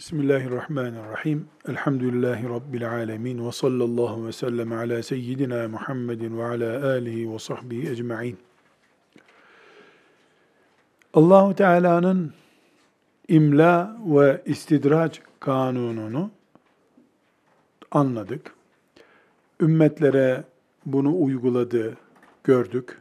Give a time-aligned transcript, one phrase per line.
[0.00, 1.48] Bismillahirrahmanirrahim.
[1.68, 3.46] Elhamdülillahi Rabbil alemin.
[3.46, 8.38] Ve sallallahu ve sellem ala seyyidina Muhammedin ve ala alihi ve sahbihi ecma'in.
[11.14, 12.32] Allahu Teala'nın
[13.28, 16.30] imla ve istidraç kanununu
[17.90, 18.54] anladık.
[19.60, 20.44] Ümmetlere
[20.86, 21.96] bunu uyguladı,
[22.44, 22.98] gördük.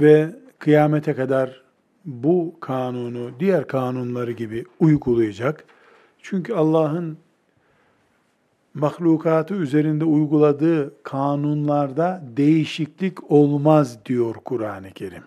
[0.00, 1.62] Ve kıyamete kadar
[2.04, 5.64] bu kanunu diğer kanunları gibi uygulayacak.
[6.22, 7.18] Çünkü Allah'ın
[8.74, 15.22] mahlukatı üzerinde uyguladığı kanunlarda değişiklik olmaz diyor Kur'an-ı Kerim.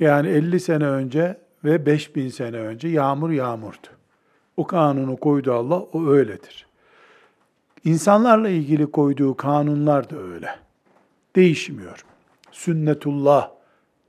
[0.00, 3.86] Yani 50 sene önce ve 5000 sene önce yağmur yağmurdu.
[4.56, 6.66] O kanunu koydu Allah, o öyledir.
[7.84, 10.48] İnsanlarla ilgili koyduğu kanunlar da öyle.
[11.36, 12.04] Değişmiyor.
[12.52, 13.50] Sünnetullah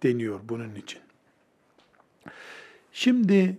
[0.04, 1.02] deniyor bunun için.
[2.91, 3.58] Şimdi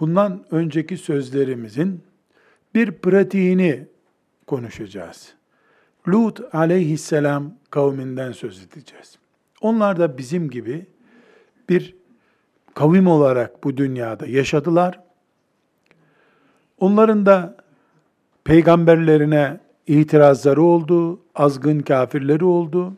[0.00, 2.02] bundan önceki sözlerimizin
[2.74, 3.86] bir pratiğini
[4.46, 5.34] konuşacağız.
[6.08, 9.18] Lut aleyhisselam kavminden söz edeceğiz.
[9.60, 10.86] Onlar da bizim gibi
[11.68, 11.94] bir
[12.74, 15.00] kavim olarak bu dünyada yaşadılar.
[16.78, 17.56] Onların da
[18.44, 22.94] peygamberlerine itirazları oldu, azgın kafirleri oldu.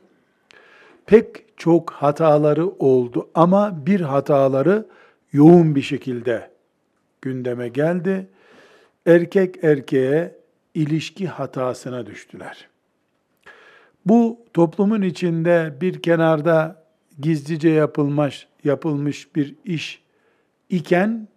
[1.06, 4.86] Pek çok hataları oldu ama bir hataları
[5.32, 6.50] yoğun bir şekilde
[7.22, 8.26] gündeme geldi.
[9.06, 10.36] Erkek erkeğe
[10.74, 12.68] ilişki hatasına düştüler.
[14.06, 16.84] Bu toplumun içinde bir kenarda
[17.20, 20.02] gizlice yapılmış yapılmış bir iş
[20.70, 21.28] iken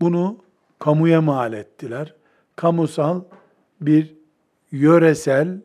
[0.00, 0.38] bunu
[0.78, 2.14] kamuya mal ettiler.
[2.56, 3.22] Kamusal
[3.80, 4.14] bir
[4.72, 5.60] yöresel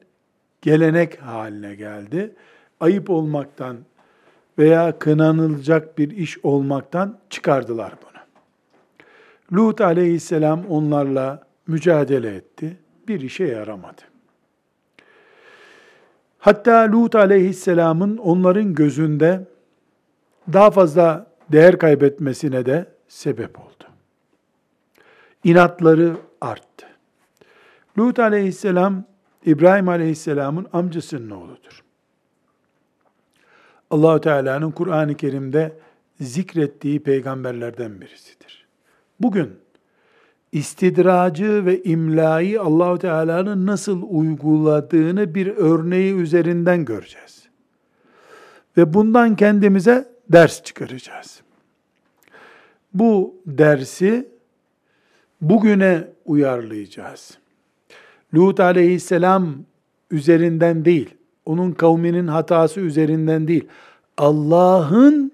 [0.61, 2.35] gelenek haline geldi
[2.83, 3.77] ayıp olmaktan
[4.57, 8.13] veya kınanılacak bir iş olmaktan çıkardılar bunu.
[9.59, 12.77] Lut aleyhisselam onlarla mücadele etti.
[13.07, 14.01] Bir işe yaramadı.
[16.39, 19.47] Hatta Lut aleyhisselamın onların gözünde
[20.53, 23.83] daha fazla değer kaybetmesine de sebep oldu.
[25.43, 26.85] İnatları arttı.
[27.97, 29.03] Lut aleyhisselam
[29.45, 31.83] İbrahim aleyhisselamın amcasının oğludur.
[33.93, 35.77] Allahu Teala'nın Kur'an-ı Kerim'de
[36.21, 38.67] zikrettiği peygamberlerden birisidir.
[39.19, 39.49] Bugün
[40.51, 47.43] istidracı ve imlayı Allahu Teala'nın nasıl uyguladığını bir örneği üzerinden göreceğiz.
[48.77, 51.41] Ve bundan kendimize ders çıkaracağız.
[52.93, 54.27] Bu dersi
[55.41, 57.37] bugüne uyarlayacağız.
[58.33, 59.55] Lut aleyhisselam
[60.11, 61.15] üzerinden değil,
[61.45, 63.67] onun kavminin hatası üzerinden değil,
[64.17, 65.31] Allah'ın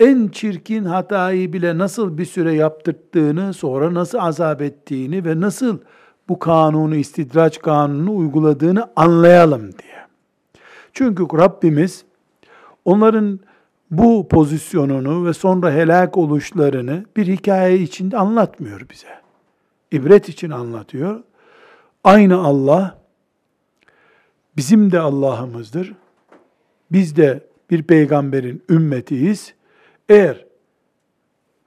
[0.00, 5.78] en çirkin hatayı bile nasıl bir süre yaptırttığını, sonra nasıl azap ettiğini ve nasıl
[6.28, 10.06] bu kanunu, istidraç kanunu uyguladığını anlayalım diye.
[10.92, 12.04] Çünkü Rabbimiz
[12.84, 13.40] onların
[13.90, 19.08] bu pozisyonunu ve sonra helak oluşlarını bir hikaye içinde anlatmıyor bize.
[19.92, 21.22] İbret için anlatıyor.
[22.04, 23.03] Aynı Allah
[24.56, 25.92] bizim de Allah'ımızdır.
[26.92, 29.54] Biz de bir peygamberin ümmetiyiz.
[30.08, 30.44] Eğer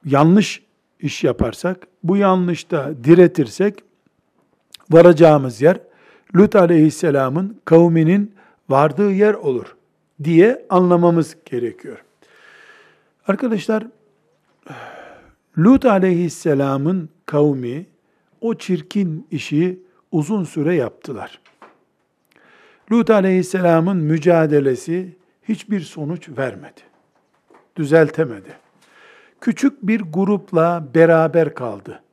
[0.05, 0.63] yanlış
[0.99, 3.83] iş yaparsak, bu yanlışta diretirsek
[4.89, 5.79] varacağımız yer
[6.35, 8.35] Lut aleyhisselamın kavminin
[8.69, 9.75] vardığı yer olur
[10.23, 12.03] diye anlamamız gerekiyor.
[13.27, 13.87] Arkadaşlar
[15.57, 17.85] Lut aleyhisselamın kavmi
[18.41, 19.79] o çirkin işi
[20.11, 21.39] uzun süre yaptılar.
[22.91, 26.81] Lut aleyhisselamın mücadelesi hiçbir sonuç vermedi.
[27.75, 28.57] Düzeltemedi.
[29.41, 32.03] Küçük bir grupla beraber kaldı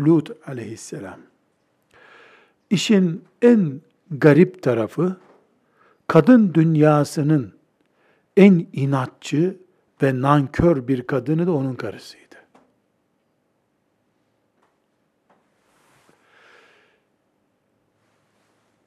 [0.00, 1.20] Lut aleyhisselam.
[2.70, 5.16] İşin en garip tarafı
[6.06, 7.52] kadın dünyasının
[8.36, 9.56] en inatçı
[10.02, 12.36] ve nankör bir kadını da onun karısıydı.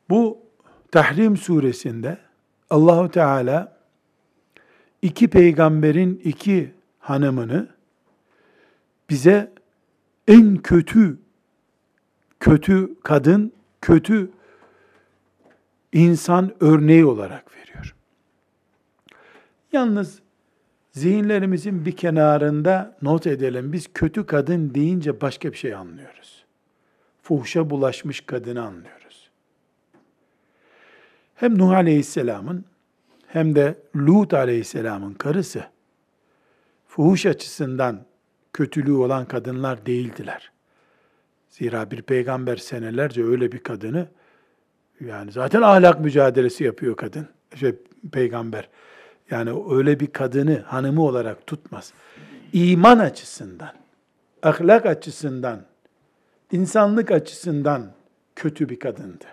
[0.10, 0.43] Bu
[0.94, 2.18] Tahrim suresinde
[2.70, 3.78] Allahu Teala
[5.02, 7.68] iki peygamberin iki hanımını
[9.10, 9.52] bize
[10.28, 11.18] en kötü
[12.40, 14.32] kötü kadın, kötü
[15.94, 17.96] insan örneği olarak veriyor.
[19.72, 20.20] Yalnız
[20.92, 23.74] zihinlerimizin bir kenarında not edelim.
[23.74, 26.46] Biz kötü kadın deyince başka bir şey anlıyoruz.
[27.22, 29.03] Fuhuşa bulaşmış kadını anlıyoruz
[31.36, 32.66] hem Nuh Aleyhisselam'ın
[33.28, 35.64] hem de Lut Aleyhisselam'ın karısı
[36.88, 38.06] fuhuş açısından
[38.54, 40.52] kötülüğü olan kadınlar değildiler.
[41.50, 44.08] Zira bir peygamber senelerce öyle bir kadını
[45.02, 47.28] yani zaten ahlak mücadelesi yapıyor kadın.
[47.56, 47.76] Şey,
[48.12, 48.70] peygamber.
[49.32, 51.94] Yani öyle bir kadını hanımı olarak tutmaz.
[52.54, 53.74] İman açısından,
[54.44, 55.62] ahlak açısından,
[56.52, 57.92] insanlık açısından
[58.36, 59.26] kötü bir kadındı.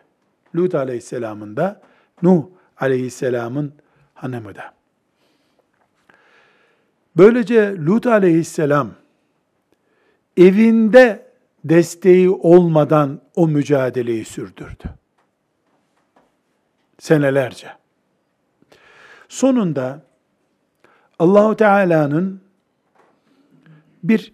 [0.57, 1.81] Lut aleyhisselamın da,
[2.23, 2.45] Nuh
[2.77, 3.73] aleyhisselamın
[4.15, 4.75] hanımı da.
[7.17, 8.91] Böylece Lut aleyhisselam
[10.37, 11.31] evinde
[11.65, 14.85] desteği olmadan o mücadeleyi sürdürdü.
[16.99, 17.69] Senelerce.
[19.29, 20.03] Sonunda
[21.19, 22.41] Allahu Teala'nın
[24.03, 24.33] bir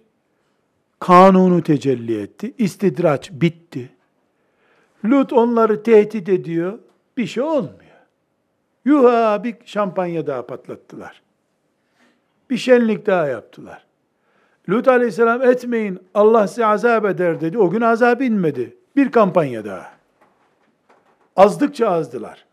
[1.00, 2.54] kanunu tecelli etti.
[2.58, 3.90] İstidraç bitti.
[5.04, 6.78] Lut onları tehdit ediyor.
[7.16, 7.76] Bir şey olmuyor.
[8.84, 11.22] Yuha bir şampanya daha patlattılar.
[12.50, 13.86] Bir şenlik daha yaptılar.
[14.68, 17.58] Lut aleyhisselam etmeyin Allah size azap eder dedi.
[17.58, 18.76] O gün azap inmedi.
[18.96, 19.92] Bir kampanya daha.
[21.36, 22.44] Azdıkça azdılar.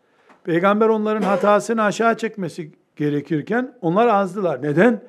[0.43, 4.61] Peygamber onların hatasını aşağı çekmesi gerekirken onlar azdılar.
[4.61, 5.01] Neden?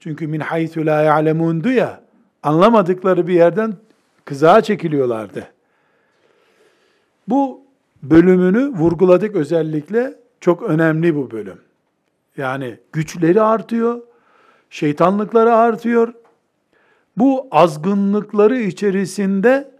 [0.00, 2.00] Çünkü min haythu la ya'lemundu ya.
[2.42, 3.74] Anlamadıkları bir yerden
[4.24, 5.48] kızağa çekiliyorlardı.
[7.28, 7.65] Bu
[8.10, 10.14] bölümünü vurguladık özellikle.
[10.40, 11.58] Çok önemli bu bölüm.
[12.36, 14.02] Yani güçleri artıyor,
[14.70, 16.14] şeytanlıkları artıyor.
[17.16, 19.70] Bu azgınlıkları içerisinde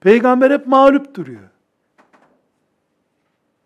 [0.00, 1.40] peygamber hep mağlup duruyor.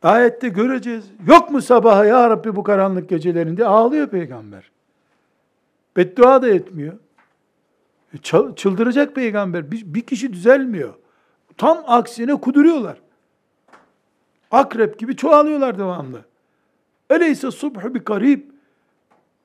[0.02, 1.04] Ayette göreceğiz.
[1.26, 3.66] Yok mu sabaha ya Rabbi bu karanlık gecelerinde?
[3.66, 4.70] Ağlıyor peygamber.
[5.96, 6.94] Beddua da etmiyor.
[8.14, 8.18] E,
[8.56, 9.70] çıldıracak peygamber.
[9.70, 10.94] Bir, bir kişi düzelmiyor.
[11.56, 13.03] Tam aksine kuduruyorlar.
[14.54, 16.24] Akrep gibi çoğalıyorlar devamlı.
[17.10, 18.54] Öyleyse subhu bir garip.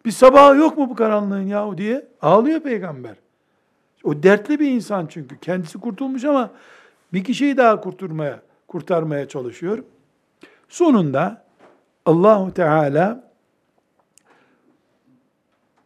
[0.05, 3.15] Bir sabah yok mu bu karanlığın yahu diye ağlıyor peygamber.
[4.03, 5.39] O dertli bir insan çünkü.
[5.39, 6.51] Kendisi kurtulmuş ama
[7.13, 9.83] bir kişiyi daha kurtarmaya, kurtarmaya çalışıyor.
[10.69, 11.45] Sonunda
[12.05, 13.31] Allahu Teala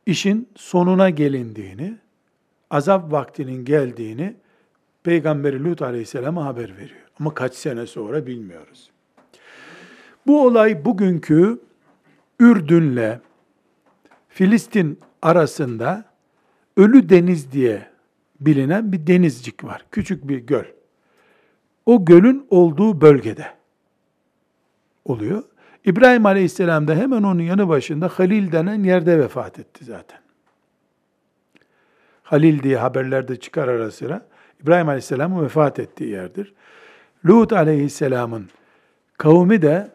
[0.06, 1.98] işin sonuna gelindiğini,
[2.70, 4.36] azap vaktinin geldiğini
[5.04, 7.04] Peygamberi Lut Aleyhisselam'a haber veriyor.
[7.20, 8.93] Ama kaç sene sonra bilmiyoruz.
[10.28, 11.60] Bu olay bugünkü
[12.40, 13.20] Ürdün'le
[14.30, 16.06] Filistin arasında
[16.78, 17.88] Ölü Deniz diye
[18.40, 19.86] bilinen bir denizcik var.
[19.92, 20.66] Küçük bir göl.
[21.86, 23.48] O gölün olduğu bölgede
[25.06, 25.44] oluyor.
[25.86, 30.20] İbrahim Aleyhisselam da hemen onun yanı başında Halil denen yerde vefat etti zaten.
[32.24, 34.26] Halil diye haberlerde çıkar ara sıra.
[34.64, 36.54] İbrahim Aleyhisselam'ın vefat ettiği yerdir.
[37.26, 38.50] Lut Aleyhisselam'ın
[39.18, 39.92] kavmi de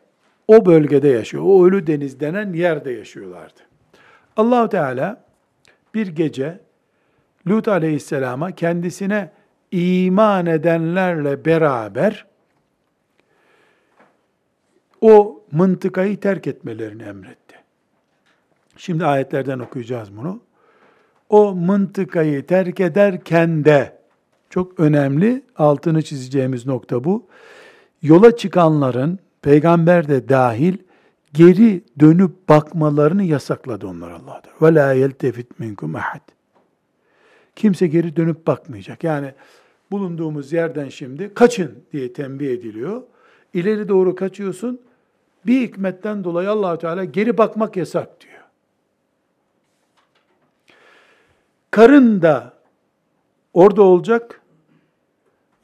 [0.49, 1.43] o bölgede yaşıyor.
[1.47, 3.61] O ölü deniz denen yerde yaşıyorlardı.
[4.37, 5.25] Allahu Teala
[5.95, 6.61] bir gece
[7.49, 9.31] Lut Aleyhisselam'a kendisine
[9.71, 12.27] iman edenlerle beraber
[15.00, 17.56] o mıntıkayı terk etmelerini emretti.
[18.77, 20.41] Şimdi ayetlerden okuyacağız bunu.
[21.29, 23.99] O mıntıkayı terk ederken de
[24.50, 27.27] çok önemli altını çizeceğimiz nokta bu.
[28.03, 30.76] Yola çıkanların peygamber de dahil
[31.32, 34.43] geri dönüp bakmalarını yasakladı onlar Allah.
[34.62, 36.20] Ve la yeltefit minkum ahad.
[37.56, 39.04] Kimse geri dönüp bakmayacak.
[39.04, 39.35] Yani
[39.90, 43.02] bulunduğumuz yerden şimdi kaçın diye tembih ediliyor.
[43.54, 44.80] İleri doğru kaçıyorsun.
[45.47, 48.42] Bir hikmetten dolayı allah Teala geri bakmak yasak diyor.
[51.71, 52.52] Karın da
[53.54, 54.40] orada olacak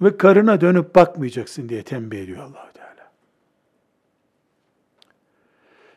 [0.03, 3.11] ve karına dönüp bakmayacaksın diye tembih ediyor allah Teala.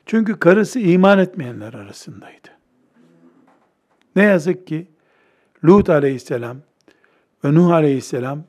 [0.08, 2.48] Çünkü karısı iman etmeyenler arasındaydı.
[4.16, 4.88] Ne yazık ki
[5.66, 6.58] Lut aleyhisselam
[7.46, 8.44] ve Nuh aleyhisselam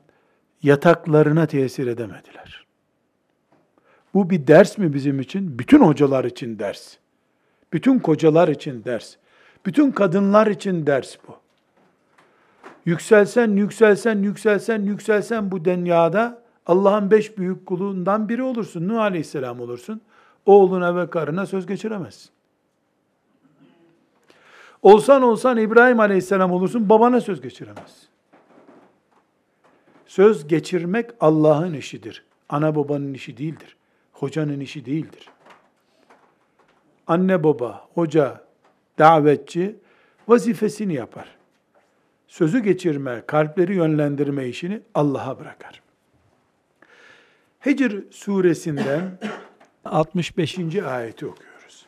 [0.63, 2.65] yataklarına tesir edemediler.
[4.13, 5.59] Bu bir ders mi bizim için?
[5.59, 6.97] Bütün hocalar için ders.
[7.73, 9.15] Bütün kocalar için ders.
[9.65, 11.35] Bütün kadınlar için ders bu.
[12.85, 18.87] Yükselsen, yükselsen, yükselsen, yükselsen bu dünyada Allah'ın beş büyük kulundan biri olursun.
[18.87, 20.01] Nuh Aleyhisselam olursun.
[20.49, 22.29] Oğluna ve karına söz geçiremezsin.
[24.81, 28.09] Olsan olsan İbrahim Aleyhisselam olursun, babana söz geçiremezsin.
[30.05, 32.25] Söz geçirmek Allah'ın işidir.
[32.49, 33.75] Ana babanın işi değildir
[34.19, 35.29] hocanın işi değildir.
[37.07, 38.43] Anne baba, hoca,
[38.99, 39.75] davetçi
[40.27, 41.35] vazifesini yapar.
[42.27, 45.81] Sözü geçirme, kalpleri yönlendirme işini Allah'a bırakar.
[47.65, 49.19] Hicr suresinden
[49.85, 50.75] 65.
[50.75, 51.85] ayeti okuyoruz.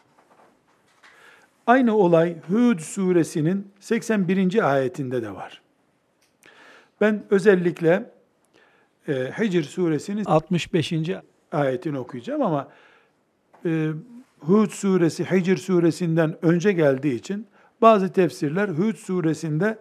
[1.68, 4.72] Aynı olay Hud suresinin 81.
[4.72, 5.62] ayetinde de var.
[7.02, 8.12] Ben özellikle
[9.08, 10.94] e, Hicr suresinin 65.
[11.52, 12.68] ayetini okuyacağım ama
[13.66, 13.90] e,
[14.40, 17.48] Hud suresi Hicr suresinden önce geldiği için
[17.82, 19.78] bazı tefsirler Hud suresinde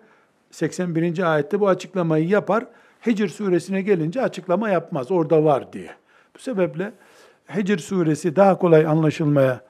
[0.50, 1.32] 81.
[1.32, 2.66] ayette bu açıklamayı yapar.
[3.06, 5.10] Hicr suresine gelince açıklama yapmaz.
[5.10, 5.90] Orada var diye.
[6.34, 6.92] Bu sebeple
[7.56, 9.60] Hicr suresi daha kolay anlaşılmaya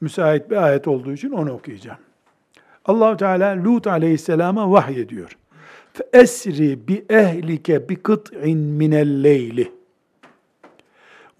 [0.00, 1.98] müsait bir ayet olduğu için onu okuyacağım.
[2.84, 5.38] allah Teala Lut aleyhisselama vahy ediyor.
[6.12, 9.72] Esri bi ehlike bi kıt'in minel leyli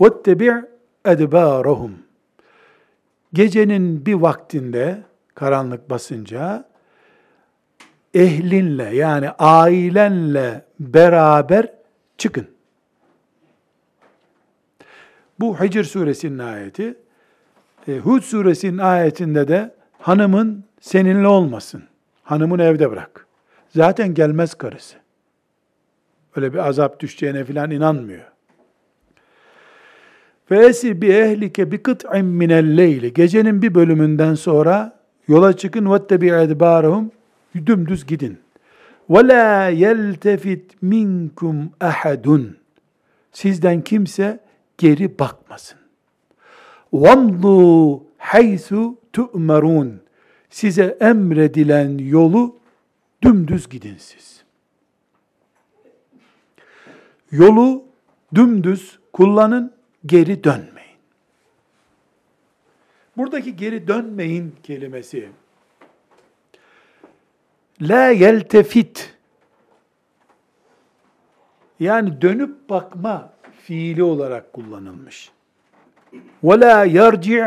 [0.00, 0.64] ve tebi'
[1.04, 1.92] edbârahum
[3.32, 5.02] Gecenin bir vaktinde
[5.34, 6.68] karanlık basınca
[8.14, 11.72] ehlinle yani ailenle beraber
[12.18, 12.55] çıkın.
[15.40, 16.94] Bu Hicr suresinin ayeti.
[17.88, 21.82] E, Hud suresinin ayetinde de hanımın seninle olmasın.
[22.22, 23.26] Hanımın evde bırak.
[23.68, 24.96] Zaten gelmez karısı.
[26.36, 28.24] Öyle bir azap düşeceğine filan inanmıyor.
[30.50, 33.00] Ve esir bi ehlike bi kıt'in minel.
[33.00, 37.10] Gecenin bir bölümünden sonra yola çıkın ve tebi edbarahum.
[37.66, 38.38] Dümdüz gidin.
[39.10, 42.56] Ve la yeltefit minkum ahadun.
[43.32, 44.45] Sizden kimse
[44.77, 45.79] geri bakmasın.
[46.93, 49.95] وَمْضُوا حَيْثُ تُؤْمَرُونَ
[50.49, 52.59] Size emredilen yolu
[53.23, 54.43] dümdüz gidin siz.
[57.31, 57.83] Yolu
[58.35, 59.73] dümdüz kullanın,
[60.05, 60.97] geri dönmeyin.
[63.17, 65.29] Buradaki geri dönmeyin kelimesi
[67.81, 69.15] la yeltefit
[71.79, 73.33] yani dönüp bakma
[73.66, 75.30] fiili olarak kullanılmış.
[76.44, 77.44] La yerci'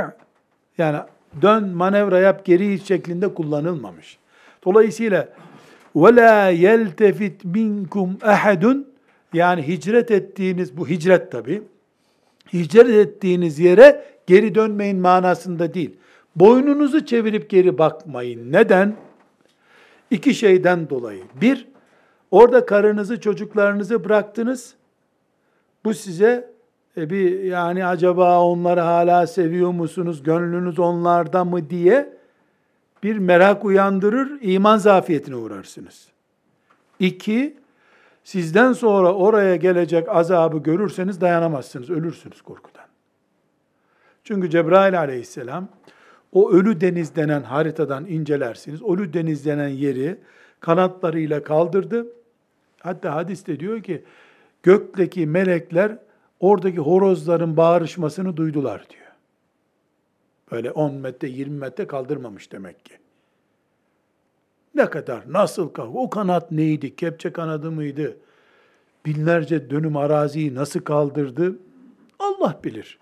[0.77, 0.97] yani
[1.41, 4.17] dön manevra yap geri şeklinde kullanılmamış.
[4.65, 5.29] Dolayısıyla
[5.95, 8.87] la yeltefit minkum ahadun
[9.33, 11.61] yani hicret ettiğiniz bu hicret tabi.
[12.53, 15.97] Hicret ettiğiniz yere geri dönmeyin manasında değil.
[16.35, 18.51] Boynunuzu çevirip geri bakmayın.
[18.51, 18.95] Neden?
[20.11, 21.23] İki şeyden dolayı.
[21.41, 21.67] Bir,
[22.31, 24.78] orada karınızı, çocuklarınızı bıraktınız.
[25.85, 26.51] Bu size
[26.97, 32.13] e bir yani acaba onları hala seviyor musunuz, gönlünüz onlarda mı diye
[33.03, 36.07] bir merak uyandırır, iman zafiyetine uğrarsınız.
[36.99, 37.57] İki,
[38.23, 42.85] sizden sonra oraya gelecek azabı görürseniz dayanamazsınız, ölürsünüz korkudan.
[44.23, 45.67] Çünkü Cebrail aleyhisselam
[46.33, 48.81] o ölü deniz denen haritadan incelersiniz.
[48.83, 50.17] Ölü deniz denen yeri
[50.59, 52.07] kanatlarıyla kaldırdı.
[52.79, 54.03] Hatta hadiste diyor ki
[54.63, 55.97] gökteki melekler
[56.39, 59.11] oradaki horozların bağırışmasını duydular diyor.
[60.51, 62.93] Böyle 10 metre 20 metre kaldırmamış demek ki.
[64.75, 65.95] Ne kadar, nasıl kalk?
[65.95, 66.95] O kanat neydi?
[66.95, 68.17] Kepçe kanadı mıydı?
[69.05, 71.59] Binlerce dönüm araziyi nasıl kaldırdı?
[72.19, 72.99] Allah bilir.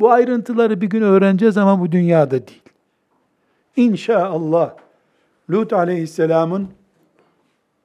[0.00, 2.62] Bu ayrıntıları bir gün öğreneceğiz ama bu dünyada değil.
[3.76, 4.76] İnşallah
[5.50, 6.68] Lut aleyhisselamın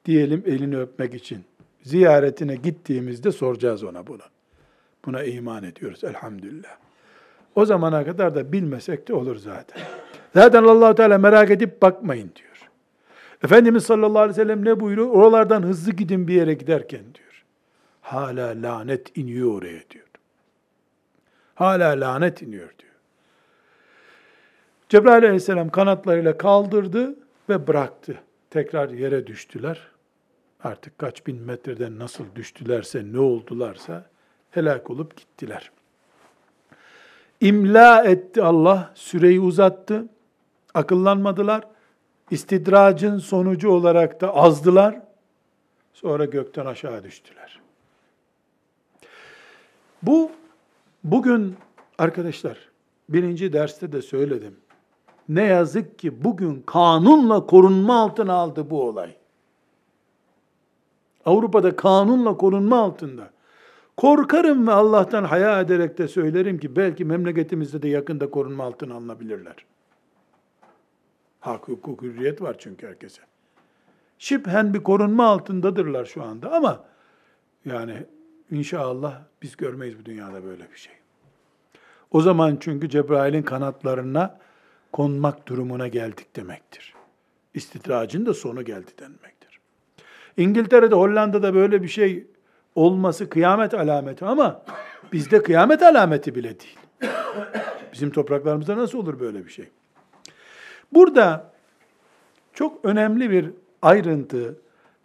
[0.04, 1.44] diyelim elini öpmek için
[1.82, 4.22] ziyaretine gittiğimizde soracağız ona bunu.
[5.04, 6.76] Buna iman ediyoruz elhamdülillah.
[7.54, 9.82] O zamana kadar da bilmesek de olur zaten.
[10.34, 12.70] Zaten allah Teala merak edip bakmayın diyor.
[13.44, 15.08] Efendimiz sallallahu aleyhi ve sellem ne buyuruyor?
[15.08, 17.44] Oralardan hızlı gidin bir yere giderken diyor.
[18.00, 20.06] Hala lanet iniyor oraya diyor.
[21.54, 22.92] Hala lanet iniyor diyor.
[24.88, 27.14] Cebrail aleyhisselam kanatlarıyla kaldırdı
[27.48, 28.18] ve bıraktı.
[28.50, 29.89] Tekrar yere düştüler.
[30.64, 34.06] Artık kaç bin metreden nasıl düştülerse, ne oldularsa
[34.50, 35.70] helak olup gittiler.
[37.40, 40.04] İmla etti Allah, süreyi uzattı.
[40.74, 41.64] Akıllanmadılar.
[42.30, 45.00] İstidracın sonucu olarak da azdılar.
[45.92, 47.60] Sonra gökten aşağı düştüler.
[50.02, 50.30] Bu
[51.04, 51.56] Bugün
[51.98, 52.58] arkadaşlar
[53.08, 54.56] birinci derste de söyledim.
[55.28, 59.16] Ne yazık ki bugün kanunla korunma altına aldı bu olay.
[61.24, 63.30] Avrupa'da kanunla korunma altında.
[63.96, 69.54] Korkarım ve Allah'tan haya ederek de söylerim ki belki memleketimizde de yakında korunma altına alınabilirler.
[71.40, 73.22] Hak, hukuk, hürriyet var çünkü herkese.
[74.18, 76.84] Şibhen bir korunma altındadırlar şu anda ama
[77.64, 78.06] yani
[78.50, 80.92] İnşallah biz görmeyiz bu dünyada böyle bir şey.
[82.10, 84.38] O zaman çünkü Cebrail'in kanatlarına
[84.92, 86.94] konmak durumuna geldik demektir.
[87.54, 89.39] İstidracın da sonu geldi denmektir.
[90.40, 92.26] İngiltere'de, Hollanda'da böyle bir şey
[92.74, 94.62] olması kıyamet alameti ama
[95.12, 96.78] bizde kıyamet alameti bile değil.
[97.92, 99.68] Bizim topraklarımızda nasıl olur böyle bir şey?
[100.92, 101.52] Burada
[102.54, 103.50] çok önemli bir
[103.82, 104.56] ayrıntı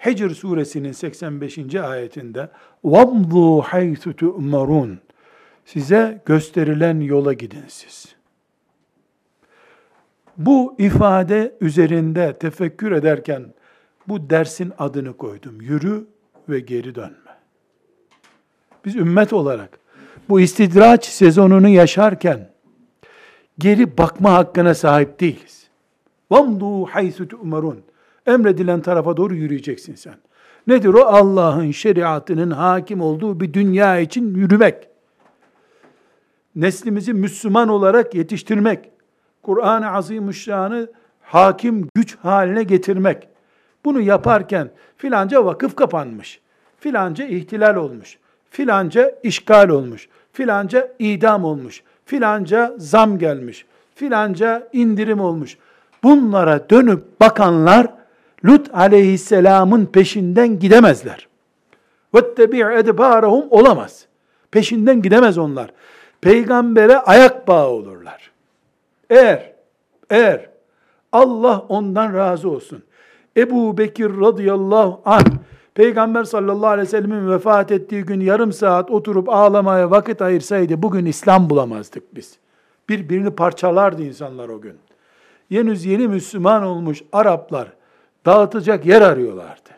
[0.06, 1.76] Hicr suresinin 85.
[1.76, 2.50] ayetinde
[2.84, 5.00] "Vamdu haythu tu'marun"
[5.66, 8.16] Size gösterilen yola gidin siz.
[10.38, 13.46] Bu ifade üzerinde tefekkür ederken
[14.08, 15.62] bu dersin adını koydum.
[15.62, 16.08] Yürü
[16.50, 17.16] ve geri dönme.
[18.86, 19.80] Biz ümmet olarak
[20.30, 22.50] bu istidraç sezonunu yaşarken
[23.60, 25.68] geri bakma hakkına sahip değiliz.
[26.32, 27.80] Vamdu haysu tu'marun.
[28.26, 30.16] Emredilen tarafa doğru yürüyeceksin sen.
[30.68, 31.06] Nedir o?
[31.06, 34.88] Allah'ın şeriatının hakim olduğu bir dünya için yürümek.
[36.56, 38.90] Neslimizi Müslüman olarak yetiştirmek.
[39.42, 43.28] Kur'an-ı Azimüşşan'ı hakim güç haline getirmek.
[43.85, 46.41] Bunu yaparken filanca vakıf kapanmış,
[46.81, 48.19] filanca ihtilal olmuş,
[48.51, 55.57] filanca işgal olmuş, filanca idam olmuş, filanca zam gelmiş, filanca indirim olmuş.
[56.03, 57.87] Bunlara dönüp bakanlar
[58.45, 61.29] Lut aleyhisselamın peşinden gidemezler.
[62.15, 64.07] وَاتَّبِعْ اَدْبَارَهُمْ olamaz.
[64.51, 65.71] Peşinden gidemez onlar.
[66.21, 68.31] Peygambere ayak bağı olurlar.
[69.11, 69.53] Eğer,
[70.11, 70.49] eğer
[71.13, 72.83] Allah ondan razı olsun.
[73.38, 75.26] Ebu Bekir radıyallahu anh
[75.74, 81.06] Peygamber sallallahu aleyhi ve sellemin vefat ettiği gün yarım saat oturup ağlamaya vakit ayırsaydı bugün
[81.06, 82.38] İslam bulamazdık biz.
[82.90, 84.76] Birbirini parçalardı insanlar o gün.
[85.50, 87.74] Henüz yeni Müslüman olmuş Araplar
[88.26, 89.70] dağıtacak yer arıyorlardı.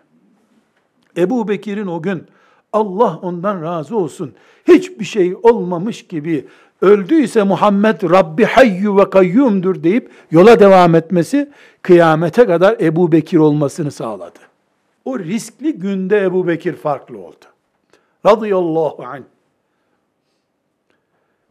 [1.17, 2.27] Ebu Bekir'in o gün
[2.73, 4.33] Allah ondan razı olsun
[4.67, 6.47] hiçbir şey olmamış gibi
[6.81, 13.91] öldüyse Muhammed Rabbi hayyu ve kayyumdur deyip yola devam etmesi kıyamete kadar Ebu Bekir olmasını
[13.91, 14.39] sağladı.
[15.05, 17.45] O riskli günde Ebu Bekir farklı oldu.
[18.25, 19.23] Radıyallahu anh.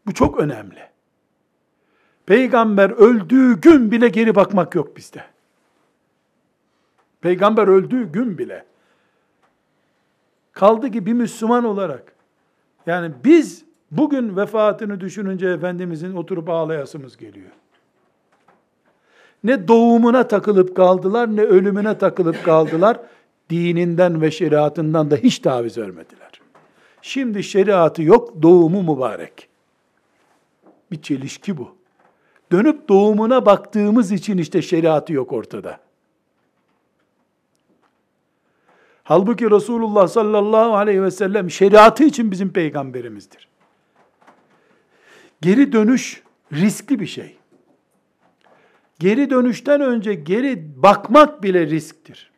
[0.07, 0.81] Bu çok önemli.
[2.27, 5.25] Peygamber öldüğü gün bile geri bakmak yok bizde.
[7.21, 8.65] Peygamber öldüğü gün bile.
[10.53, 12.13] Kaldı ki bir Müslüman olarak
[12.87, 17.51] yani biz bugün vefatını düşününce Efendimizin oturup ağlayasımız geliyor.
[19.45, 23.01] Ne doğumuna takılıp kaldılar ne ölümüne takılıp kaldılar.
[23.51, 26.41] Dininden ve şeriatından da hiç taviz vermediler.
[27.03, 29.49] Şimdi şeriatı yok, doğumu mübarek.
[30.91, 31.77] Bir çelişki bu.
[32.53, 35.81] Dönüp doğumuna baktığımız için işte şeriatı yok ortada.
[39.05, 43.49] Halbuki Resulullah sallallahu aleyhi ve sellem şeriatı için bizim peygamberimizdir.
[45.47, 47.37] Geri dönüş riskli bir şey.
[48.99, 52.31] Geri dönüşten önce geri bakmak bile risktir.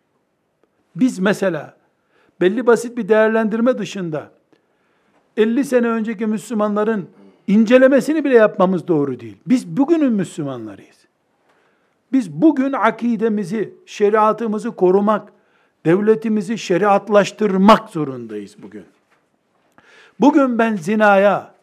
[0.97, 1.77] Biz mesela
[2.41, 4.31] belli basit bir değerlendirme dışında
[5.37, 7.09] 50 sene önceki Müslümanların
[7.47, 9.37] incelemesini bile yapmamız doğru değil.
[9.47, 10.97] Biz bugünün Müslümanlarıyız.
[12.13, 15.33] Biz bugün akidemizi, şeriatımızı korumak,
[15.87, 18.85] devletimizi şeriatlaştırmak zorundayız bugün.
[20.21, 21.58] Bugün ben zinaya,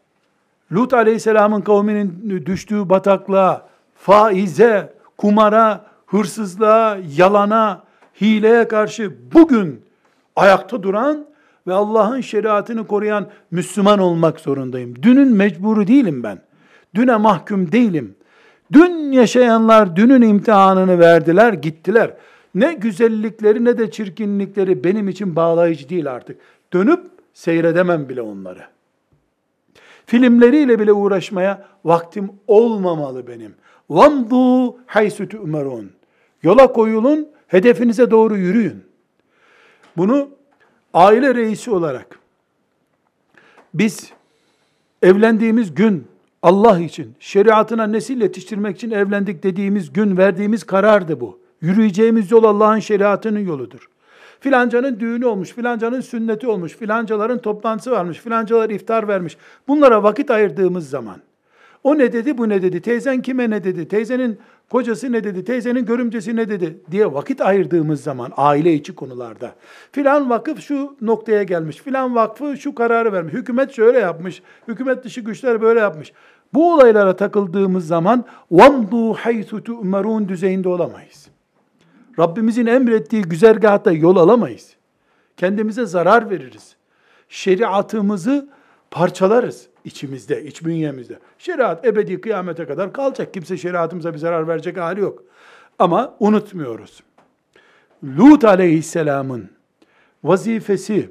[0.72, 7.84] Lut aleyhisselamın kavminin düştüğü bataklığa, faize, kumara, hırsızlığa, yalana,
[8.22, 9.82] hileye karşı bugün
[10.36, 11.26] ayakta duran
[11.68, 14.96] ve Allah'ın şeriatını koruyan Müslüman olmak zorundayım.
[15.02, 16.40] Dünün mecburu değilim ben.
[16.96, 18.16] Düne mahkum değilim.
[18.74, 22.14] Dün yaşayanlar dünün imtihanını verdiler, gittiler.
[22.56, 26.38] Ne güzellikleri ne de çirkinlikleri benim için bağlayıcı değil artık.
[26.74, 27.00] Dönüp
[27.34, 28.75] seyredemem bile onları.
[30.06, 33.56] Filmleriyle bile uğraşmaya vaktim olmamalı benim.
[33.90, 35.92] Vamdu haysu tu'merun.
[36.44, 38.84] Yola koyulun, hedefinize doğru yürüyün.
[39.98, 40.30] Bunu
[40.94, 42.20] aile reisi olarak
[43.74, 44.12] biz
[45.02, 46.08] evlendiğimiz gün
[46.42, 51.40] Allah için, şeriatına nesil yetiştirmek için evlendik dediğimiz gün verdiğimiz karardı bu.
[51.62, 53.90] Yürüyeceğimiz yol Allah'ın şeriatının yoludur.
[54.45, 59.37] Filancanın düğünü olmuş, filancanın sünneti olmuş, filancaların toplantısı varmış, filancalar iftar vermiş.
[59.69, 61.17] Bunlara vakit ayırdığımız zaman,
[61.85, 64.39] o ne dedi, bu ne dedi, teyzen kime ne dedi, teyzenin
[64.71, 69.55] kocası ne dedi, teyzenin görümcesi ne dedi diye vakit ayırdığımız zaman aile içi konularda
[69.93, 75.21] filan vakıf şu noktaya gelmiş, filan vakfı şu kararı vermiş, hükümet şöyle yapmış, hükümet dışı
[75.21, 76.13] güçler böyle yapmış.
[76.55, 81.24] Bu olaylara takıldığımız zaman وَمْضُوا حَيْثُ تُؤْمَرُونَ düzeyinde olamayız.
[82.20, 84.76] Rabbimizin emrettiği güzergahta yol alamayız.
[85.38, 86.76] Kendimize zarar veririz.
[87.30, 88.50] Şeriatımızı
[88.92, 91.20] parçalarız içimizde, iç bünyemizde.
[91.38, 93.34] Şeriat ebedi kıyamete kadar kalacak.
[93.34, 95.24] Kimse şeriatımıza bir zarar verecek hali yok.
[95.80, 97.04] Ama unutmuyoruz.
[98.04, 99.50] Lut aleyhisselamın
[100.24, 101.10] vazifesi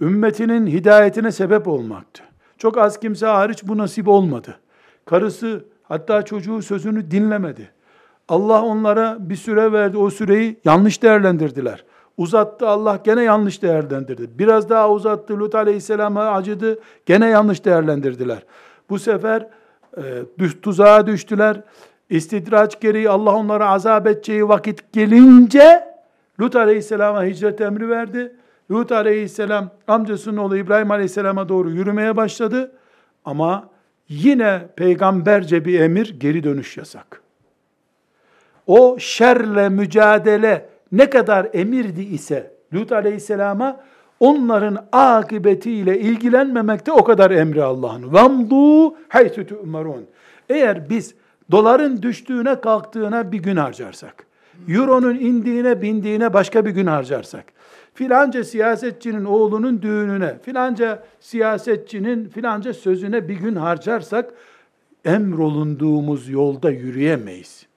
[0.00, 2.22] ümmetinin hidayetine sebep olmaktı.
[2.58, 4.58] Çok az kimse hariç bu nasip olmadı.
[5.04, 7.70] Karısı hatta çocuğu sözünü dinlemedi.
[8.28, 9.96] Allah onlara bir süre verdi.
[9.98, 11.84] O süreyi yanlış değerlendirdiler.
[12.16, 14.38] Uzattı Allah gene yanlış değerlendirdi.
[14.38, 16.78] Biraz daha uzattı Lut Aleyhisselam'a acıdı.
[17.06, 18.42] Gene yanlış değerlendirdiler.
[18.90, 19.48] Bu sefer
[19.96, 20.02] e,
[20.62, 21.62] tuzağa düştüler.
[22.10, 25.84] İstidraç gereği Allah onlara azap edeceği vakit gelince
[26.40, 28.36] Lut Aleyhisselam'a hicret emri verdi.
[28.70, 32.72] Lut Aleyhisselam amcasının oğlu İbrahim Aleyhisselam'a doğru yürümeye başladı.
[33.24, 33.68] Ama
[34.08, 37.27] yine peygamberce bir emir geri dönüş yasak.
[38.68, 43.80] O şerle mücadele ne kadar emirdi ise Lut Aleyhisselam'a
[44.20, 48.12] onların akıbetiyle ilgilenmemekte o kadar emri Allah'ın.
[48.12, 50.06] Vamdu haythu tu'marun.
[50.48, 51.14] Eğer biz
[51.50, 54.26] doların düştüğüne kalktığına bir gün harcarsak,
[54.68, 57.44] euronun indiğine bindiğine başka bir gün harcarsak,
[57.94, 64.30] filanca siyasetçinin oğlunun düğününe, filanca siyasetçinin filanca sözüne bir gün harcarsak,
[65.04, 67.67] emrolunduğumuz yolda yürüyemeyiz.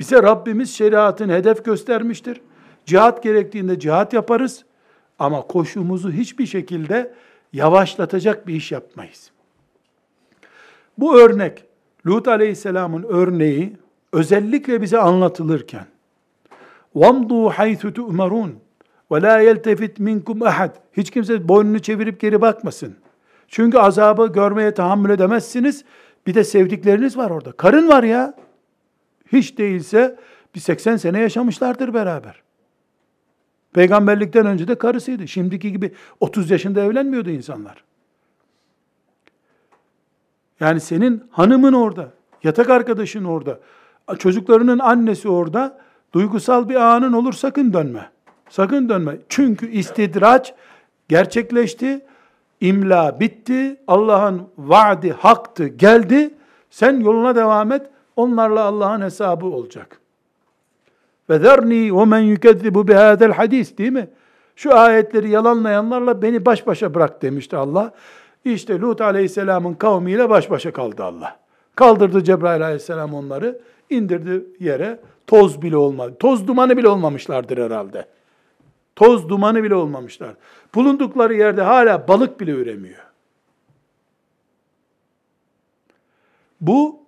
[0.00, 2.40] Bize Rabbimiz şeriatın hedef göstermiştir.
[2.86, 4.64] Cihat gerektiğinde cihat yaparız
[5.18, 7.14] ama koşumuzu hiçbir şekilde
[7.52, 9.30] yavaşlatacak bir iş yapmayız.
[10.98, 11.64] Bu örnek
[12.06, 13.76] Lut Aleyhisselam'ın örneği
[14.12, 15.86] özellikle bize anlatılırken
[16.94, 18.50] وَمْضُوا حَيْثُ تُؤْمَرُونَ
[19.10, 22.96] وَلَا يَلْتَفِتْ مِنْكُمْ اَحَدٍ Hiç kimse boynunu çevirip geri bakmasın.
[23.48, 25.84] Çünkü azabı görmeye tahammül edemezsiniz.
[26.26, 27.52] Bir de sevdikleriniz var orada.
[27.52, 28.34] Karın var ya.
[29.31, 30.15] Hiç değilse
[30.55, 32.41] bir 80 sene yaşamışlardır beraber.
[33.73, 35.27] Peygamberlikten önce de karısıydı.
[35.27, 37.83] Şimdiki gibi 30 yaşında evlenmiyordu insanlar.
[40.59, 42.11] Yani senin hanımın orada,
[42.43, 43.59] yatak arkadaşın orada,
[44.19, 45.79] çocuklarının annesi orada,
[46.13, 48.09] duygusal bir anın olur sakın dönme.
[48.49, 49.17] Sakın dönme.
[49.29, 50.53] Çünkü istidraç
[51.09, 52.05] gerçekleşti,
[52.61, 56.33] imla bitti, Allah'ın vaadi haktı, geldi,
[56.69, 59.99] sen yoluna devam et, onlarla Allah'ın hesabı olacak.
[61.29, 64.09] Ve zerni ve men yukezzibu bihadel hadis değil mi?
[64.55, 67.93] Şu ayetleri yalanlayanlarla beni baş başa bırak demişti Allah.
[68.45, 71.39] İşte Lut aleyhisselamın kavmiyle baş başa kaldı Allah.
[71.75, 74.99] Kaldırdı Cebrail aleyhisselam onları, indirdi yere.
[75.27, 76.15] Toz bile olmadı.
[76.19, 78.07] Toz dumanı bile olmamışlardır herhalde.
[78.95, 80.33] Toz dumanı bile olmamışlar.
[80.75, 83.03] Bulundukları yerde hala balık bile üremiyor.
[86.61, 86.99] Bu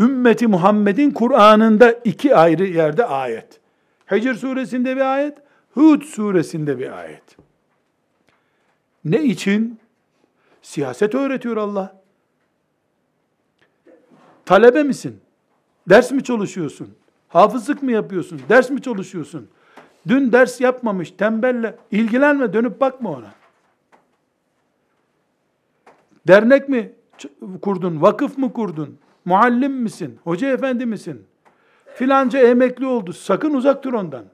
[0.00, 3.60] ümmeti Muhammed'in Kur'an'ında iki ayrı yerde ayet.
[4.10, 5.38] Hicr suresinde bir ayet,
[5.74, 7.36] Hud suresinde bir ayet.
[9.04, 9.80] Ne için?
[10.62, 12.00] Siyaset öğretiyor Allah.
[14.44, 15.20] Talebe misin?
[15.88, 16.94] Ders mi çalışıyorsun?
[17.28, 18.40] Hafızlık mı yapıyorsun?
[18.48, 19.48] Ders mi çalışıyorsun?
[20.08, 23.34] Dün ders yapmamış, tembelle, ilgilenme, dönüp bakma ona.
[26.28, 26.92] Dernek mi
[27.62, 31.22] kurdun, vakıf mı kurdun, muallim misin, hoca efendi misin?
[31.94, 34.24] Filanca emekli oldu, sakın uzak dur ondan.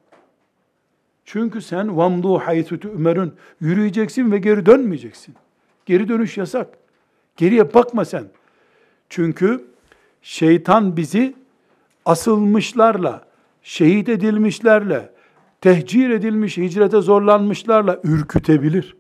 [1.25, 5.35] Çünkü sen vamdu haythu Ömer'ün yürüyeceksin ve geri dönmeyeceksin.
[5.87, 6.69] Geri dönüş yasak.
[7.37, 8.25] Geriye bakma sen.
[9.09, 9.65] Çünkü
[10.23, 11.35] şeytan bizi
[12.05, 13.25] asılmışlarla,
[13.63, 15.13] şehit edilmişlerle,
[15.61, 18.97] tehcir edilmiş, hicrete zorlanmışlarla ürkütebilir.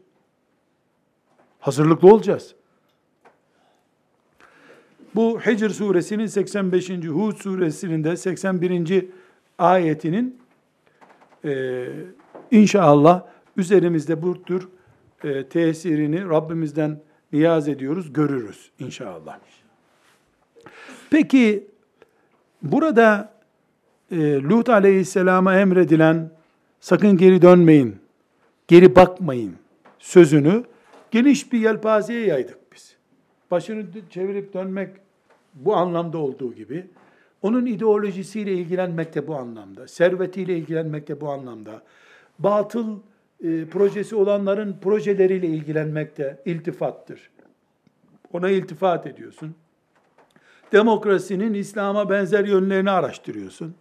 [1.61, 2.55] Hazırlıklı olacağız.
[5.15, 6.91] Bu Hicr suresinin 85.
[6.91, 9.07] Hud suresinin de 81.
[9.59, 10.39] ayetinin
[11.45, 11.87] e,
[12.51, 13.23] inşallah
[13.57, 14.69] üzerimizde bu tür
[15.25, 17.01] e, tesirini Rabbimizden
[17.33, 19.39] niyaz ediyoruz, görürüz inşallah.
[21.11, 21.67] Peki
[22.63, 23.33] burada
[24.11, 26.31] e, Lut aleyhisselama emredilen
[26.81, 27.97] sakın geri dönmeyin,
[28.69, 29.55] geri bakmayın
[29.99, 30.65] sözünü
[31.11, 32.60] geniş bir yelpazeye yaydık.
[33.51, 34.97] Başını çevirip dönmek
[35.55, 36.87] bu anlamda olduğu gibi,
[37.43, 41.83] onun ideolojisiyle ilgilenmek de bu anlamda, servetiyle ilgilenmek de bu anlamda,
[42.39, 42.99] batıl
[43.45, 47.31] e, projesi olanların projeleriyle ilgilenmek de iltifattır.
[48.33, 49.55] Ona iltifat ediyorsun.
[50.73, 53.75] Demokrasinin İslam'a benzer yönlerini araştırıyorsun.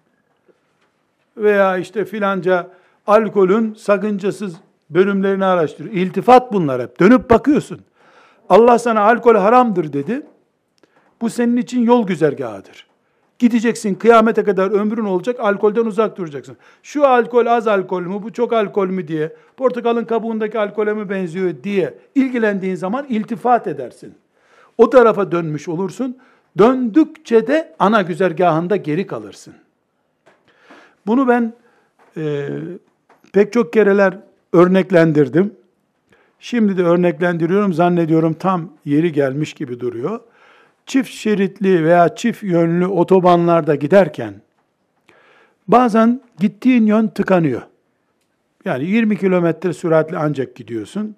[1.38, 2.72] Veya işte filanca
[3.08, 4.56] alkolün sakıncasız
[4.90, 5.96] bölümlerini araştırıyor.
[5.96, 7.00] İltifat bunlar hep.
[7.00, 7.82] Dönüp bakıyorsun.
[8.50, 10.22] Allah sana alkol haramdır dedi.
[11.22, 12.90] Bu senin için yol güzergahıdır.
[13.40, 16.58] Gideceksin kıyamete kadar ömrün olacak, alkolden uzak duracaksın.
[16.84, 21.54] Şu alkol az alkol mü, bu çok alkol mü diye, portakalın kabuğundaki alkole mi benziyor
[21.64, 24.14] diye ilgilendiğin zaman iltifat edersin.
[24.78, 26.18] O tarafa dönmüş olursun.
[26.58, 29.54] Döndükçe de ana güzergahında geri kalırsın.
[31.08, 31.54] Bunu ben
[32.18, 32.50] e,
[33.34, 34.18] pek çok kereler
[34.54, 35.56] örneklendirdim.
[36.40, 40.20] Şimdi de örneklendiriyorum, zannediyorum tam yeri gelmiş gibi duruyor.
[40.86, 44.34] çift şeritli veya çift yönlü otobanlarda giderken
[45.68, 47.62] bazen gittiğin yön tıkanıyor.
[48.66, 51.16] Yani 20 kilometre süratle ancak gidiyorsun.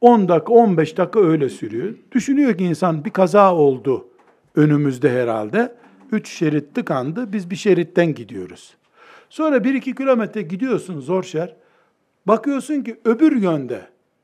[0.00, 1.94] 10 dakika, 15 dakika öyle sürüyor.
[2.12, 4.08] Düşünüyor ki insan bir kaza oldu
[4.54, 5.74] önümüzde herhalde.
[6.12, 8.74] 3 şerit tıkandı, biz bir şeritten gidiyoruz.
[9.30, 11.54] Sonra 1-2 kilometre gidiyorsun zor şer.
[12.26, 13.80] Bakıyorsun ki öbür yönde,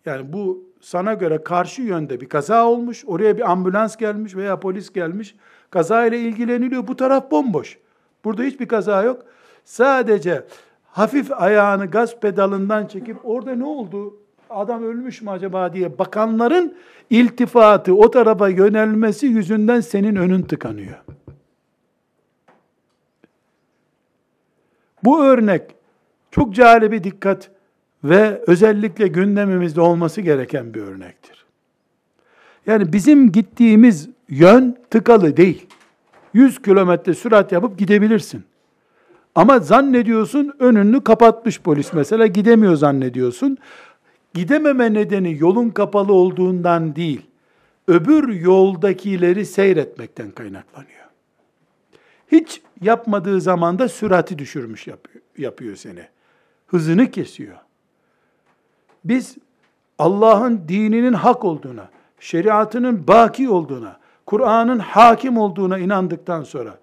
[0.07, 4.93] yani bu sana göre karşı yönde bir kaza olmuş, oraya bir ambulans gelmiş veya polis
[4.93, 5.35] gelmiş,
[5.71, 7.79] kaza ile ilgileniliyor, bu taraf bomboş.
[8.25, 9.23] Burada hiçbir kaza yok.
[9.65, 10.45] Sadece
[10.85, 14.17] hafif ayağını gaz pedalından çekip orada ne oldu?
[14.51, 16.77] Adam ölmüş mü acaba diye bakanların
[17.11, 20.99] iltifatı o tarafa yönelmesi yüzünden senin önün tıkanıyor.
[25.05, 25.75] Bu örnek
[26.31, 27.51] çok calibi dikkat
[28.05, 31.45] ve özellikle gündemimizde olması gereken bir örnektir.
[32.67, 35.67] Yani bizim gittiğimiz yön tıkalı değil.
[36.35, 38.45] 100 kilometre sürat yapıp gidebilirsin.
[39.35, 43.59] Ama zannediyorsun önünü kapatmış polis mesela gidemiyor zannediyorsun.
[44.35, 47.23] Gidememe nedeni yolun kapalı olduğundan değil,
[47.89, 51.05] öbür yoldakileri seyretmekten kaynaklanıyor.
[52.33, 56.09] Hiç yapmadığı zaman da sürati düşürmüş yapıyor, yapıyor seni.
[56.67, 57.57] Hızını kesiyor.
[59.05, 59.37] Biz
[59.99, 61.89] Allah'ın dininin hak olduğuna,
[62.21, 66.79] şeriatının baki olduğuna, Kur'an'ın hakim olduğuna inandıktan sonra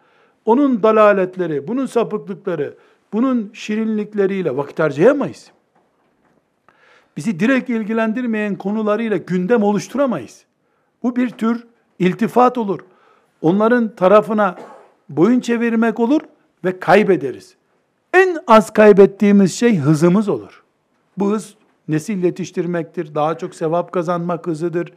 [0.46, 2.74] onun dalaletleri, bunun sapıklıkları,
[3.14, 5.52] bunun şirinlikleriyle vakit harcayamayız.
[7.18, 10.46] Bizi direkt ilgilendirmeyen konularıyla gündem oluşturamayız.
[11.04, 11.68] Bu bir tür
[12.00, 12.80] iltifat olur.
[13.42, 14.56] Onların tarafına
[15.10, 16.22] boyun çevirmek olur
[16.66, 17.56] ve kaybederiz.
[18.14, 20.64] En az kaybettiğimiz şey hızımız olur.
[21.18, 21.56] Bu hız
[21.91, 24.93] nesil yetiştirmektir, daha çok sevap kazanmak hızıdır,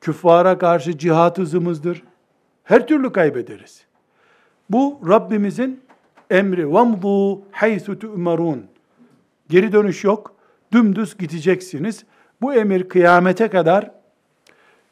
[0.00, 2.02] küffara karşı cihat hızımızdır.
[2.64, 3.84] Her türlü kaybederiz.
[4.70, 5.80] Bu Rabbimizin
[6.30, 6.62] emri.
[6.62, 8.58] وَمْضُوا حَيْثُ تُؤْمَرُونَ
[9.48, 10.34] Geri dönüş yok.
[10.72, 12.04] Dümdüz gideceksiniz.
[12.40, 13.90] Bu emir kıyamete kadar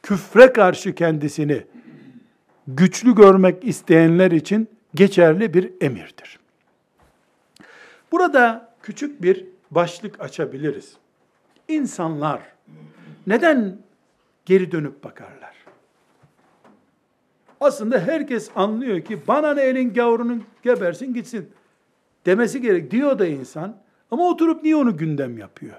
[0.02, 1.62] küfre karşı kendisini
[2.68, 6.38] güçlü görmek isteyenler için geçerli bir emirdir.
[8.12, 10.96] Burada küçük bir başlık açabiliriz.
[11.67, 12.41] İnsanlar
[13.27, 13.77] neden
[14.45, 15.55] geri dönüp bakarlar?
[17.61, 21.49] Aslında herkes anlıyor ki bana ne elin gavrunun gebersin gitsin
[22.25, 23.77] demesi gerek diyor da insan
[24.11, 25.75] ama oturup niye onu gündem yapıyor?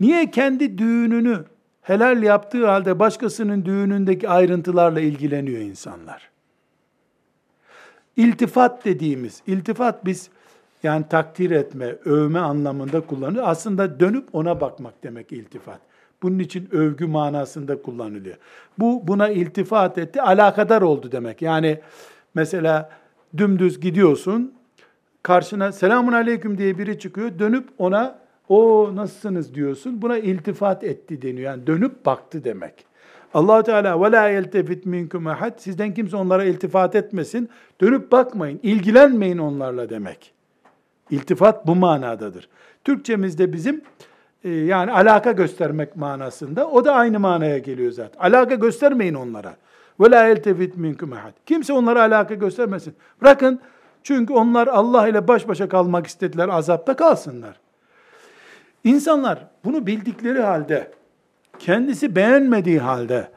[0.00, 1.44] Niye kendi düğününü
[1.82, 6.30] helal yaptığı halde başkasının düğünündeki ayrıntılarla ilgileniyor insanlar?
[8.16, 10.30] İltifat dediğimiz, iltifat biz
[10.84, 13.44] yani takdir etme, övme anlamında kullanılıyor.
[13.48, 15.80] Aslında dönüp ona bakmak demek iltifat.
[16.22, 18.36] Bunun için övgü manasında kullanılıyor.
[18.78, 21.42] Bu buna iltifat etti, alakadar oldu demek.
[21.42, 21.80] Yani
[22.34, 22.90] mesela
[23.36, 24.54] dümdüz gidiyorsun,
[25.22, 28.18] karşına selamun aleyküm diye biri çıkıyor, dönüp ona
[28.48, 30.02] o nasılsınız diyorsun.
[30.02, 31.52] Buna iltifat etti deniyor.
[31.52, 32.74] Yani dönüp baktı demek.
[33.34, 35.58] allah Teala ve la yeltefit minkum ahad.
[35.58, 37.48] Sizden kimse onlara iltifat etmesin.
[37.80, 40.33] Dönüp bakmayın, ilgilenmeyin onlarla demek.
[41.10, 42.48] İltifat bu manadadır.
[42.84, 43.82] Türkçemizde bizim
[44.44, 48.20] e, yani alaka göstermek manasında o da aynı manaya geliyor zaten.
[48.20, 49.56] Alaka göstermeyin onlara.
[50.00, 51.32] Ve la eltefit minkum ahad.
[51.46, 52.94] Kimse onlara alaka göstermesin.
[53.22, 53.60] Bırakın
[54.02, 57.60] çünkü onlar Allah ile baş başa kalmak istediler, azapta kalsınlar.
[58.84, 60.90] İnsanlar bunu bildikleri halde,
[61.58, 63.28] kendisi beğenmediği halde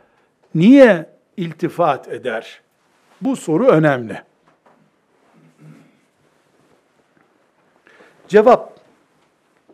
[0.56, 2.62] niye iltifat eder?
[3.22, 4.22] Bu soru önemli.
[8.28, 8.80] Cevap,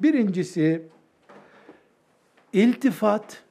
[0.02, 0.84] birincisi
[2.54, 3.44] iltifat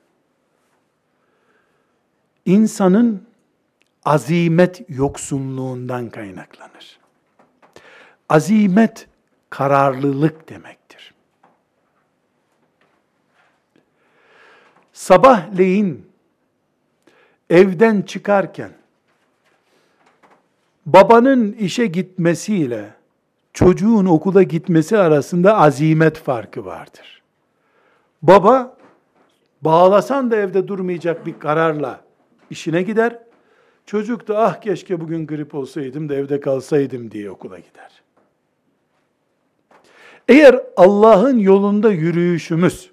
[2.45, 3.27] insanın
[4.05, 6.99] azimet yoksunluğundan kaynaklanır.
[8.29, 9.09] Azimet
[9.51, 11.15] kararlılık demektir.
[14.93, 16.11] Sabahleyin
[17.51, 18.73] evden çıkarken
[20.87, 23.02] babanın işe gitmesiyle
[23.53, 27.23] çocuğun okula gitmesi arasında azimet farkı vardır.
[28.23, 28.77] Baba
[29.62, 32.01] bağlasan da evde durmayacak bir kararla
[32.51, 33.19] işine gider.
[33.87, 38.03] Çocuk da ah keşke bugün grip olsaydım da evde kalsaydım diye okula gider.
[40.29, 42.91] Eğer Allah'ın yolunda yürüyüşümüz,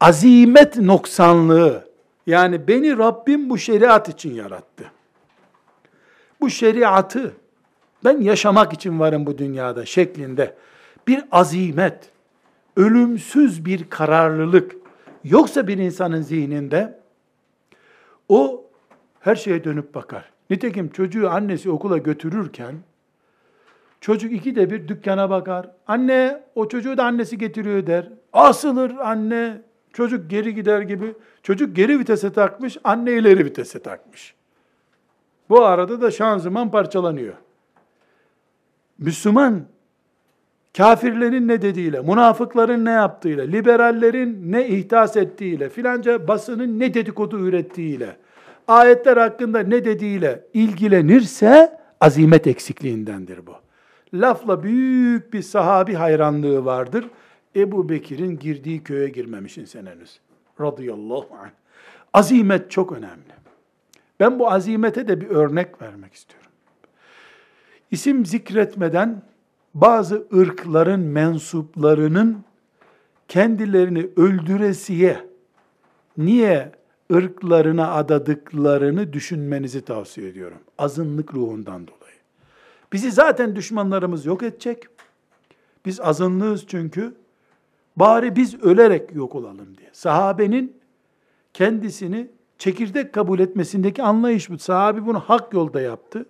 [0.00, 1.88] azimet noksanlığı,
[2.26, 4.92] yani beni Rabbim bu şeriat için yarattı.
[6.40, 7.34] Bu şeriatı
[8.04, 10.54] ben yaşamak için varım bu dünyada şeklinde
[11.08, 12.10] bir azimet,
[12.76, 14.76] ölümsüz bir kararlılık
[15.24, 17.00] yoksa bir insanın zihninde
[18.28, 18.64] o
[19.20, 20.30] Her şeye dönüp bakar.
[20.50, 22.74] Nitekim çocuğu annesi okula götürürken
[24.00, 25.70] çocuk ikide bir dükkana bakar.
[25.86, 28.08] Anne o çocuğu da annesi getiriyor der.
[28.32, 29.62] Asılır anne.
[29.92, 31.14] Çocuk geri gider gibi.
[31.42, 34.34] Çocuk geri vitese takmış, anne ileri vitese takmış.
[35.48, 37.34] Bu arada da şanzıman parçalanıyor.
[39.00, 39.62] Müslüman
[40.76, 48.16] kafirlerin ne dediğiyle, münafıkların ne yaptığıyla, liberallerin ne ihdas ettiğiyle, filanca basının ne dedikodu ürettiğiyle,
[48.68, 53.52] ayetler hakkında ne dediğiyle ilgilenirse azimet eksikliğindendir bu.
[54.14, 57.04] Lafla büyük bir sahabi hayranlığı vardır.
[57.56, 60.20] Ebu Bekir'in girdiği köye girmemişsin sen henüz.
[60.60, 61.50] Radıyallahu anh.
[62.12, 63.40] Azimet çok önemli.
[64.20, 66.49] Ben bu azimete de bir örnek vermek istiyorum.
[67.90, 69.22] İsim zikretmeden
[69.74, 72.44] bazı ırkların mensuplarının
[73.28, 75.28] kendilerini öldüresiye
[76.16, 76.72] niye
[77.12, 80.58] ırklarına adadıklarını düşünmenizi tavsiye ediyorum.
[80.78, 82.00] Azınlık ruhundan dolayı.
[82.92, 84.84] Bizi zaten düşmanlarımız yok edecek.
[85.86, 87.14] Biz azınlığız çünkü.
[87.96, 89.90] Bari biz ölerek yok olalım diye.
[89.92, 90.76] Sahabenin
[91.54, 94.58] kendisini çekirdek kabul etmesindeki anlayış bu.
[94.58, 96.26] Sahabi bunu hak yolda yaptı.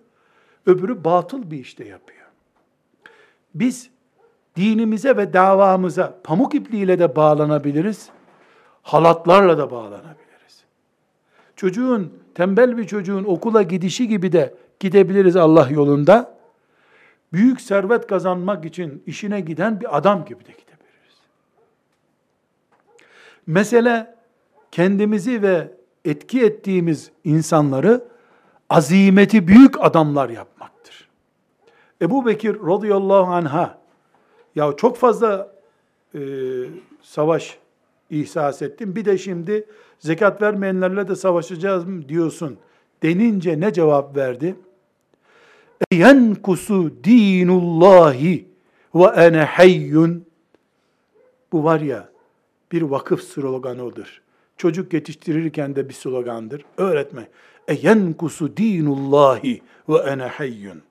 [0.65, 2.25] Öbürü batıl bir işte yapıyor.
[3.55, 3.89] Biz
[4.55, 8.09] dinimize ve davamıza pamuk ipliğiyle de bağlanabiliriz.
[8.81, 10.63] Halatlarla da bağlanabiliriz.
[11.55, 16.37] Çocuğun, tembel bir çocuğun okula gidişi gibi de gidebiliriz Allah yolunda.
[17.33, 21.15] Büyük servet kazanmak için işine giden bir adam gibi de gidebiliriz.
[23.47, 24.15] Mesele
[24.71, 25.71] kendimizi ve
[26.05, 28.03] etki ettiğimiz insanları
[28.69, 30.50] azimeti büyük adamlar yapmaktır.
[32.01, 33.77] Ebu Bekir radıyallahu anha
[34.55, 35.51] ya çok fazla
[36.15, 36.19] e,
[37.01, 37.57] savaş
[38.09, 38.95] ihsas ettim.
[38.95, 39.65] Bir de şimdi
[39.99, 42.57] zekat vermeyenlerle de savaşacağız mı diyorsun
[43.03, 44.55] denince ne cevap verdi?
[45.93, 48.45] Yenkusu dinullahi
[48.95, 50.25] ve ene hayyun.
[51.51, 52.09] Bu var ya
[52.71, 54.21] bir vakıf sloganıdır.
[54.57, 56.65] Çocuk yetiştirirken de bir slogandır.
[56.77, 57.27] Öğretme.
[57.67, 60.81] Eyenkusu dinullahi ve ene hayyun.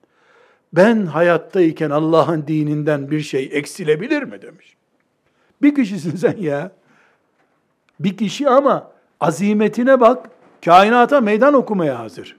[0.73, 4.75] Ben hayattayken Allah'ın dininden bir şey eksilebilir mi demiş.
[5.61, 6.71] Bir kişisin sen ya.
[7.99, 10.29] Bir kişi ama azimetine bak,
[10.65, 12.37] kainata meydan okumaya hazır.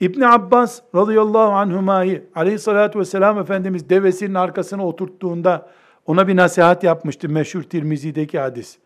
[0.00, 5.70] İbn Abbas radıyallahu anhumayı aleyhissalatü vesselam Efendimiz devesinin arkasına oturttuğunda
[6.06, 8.78] ona bir nasihat yapmıştı meşhur Tirmizi'deki hadis.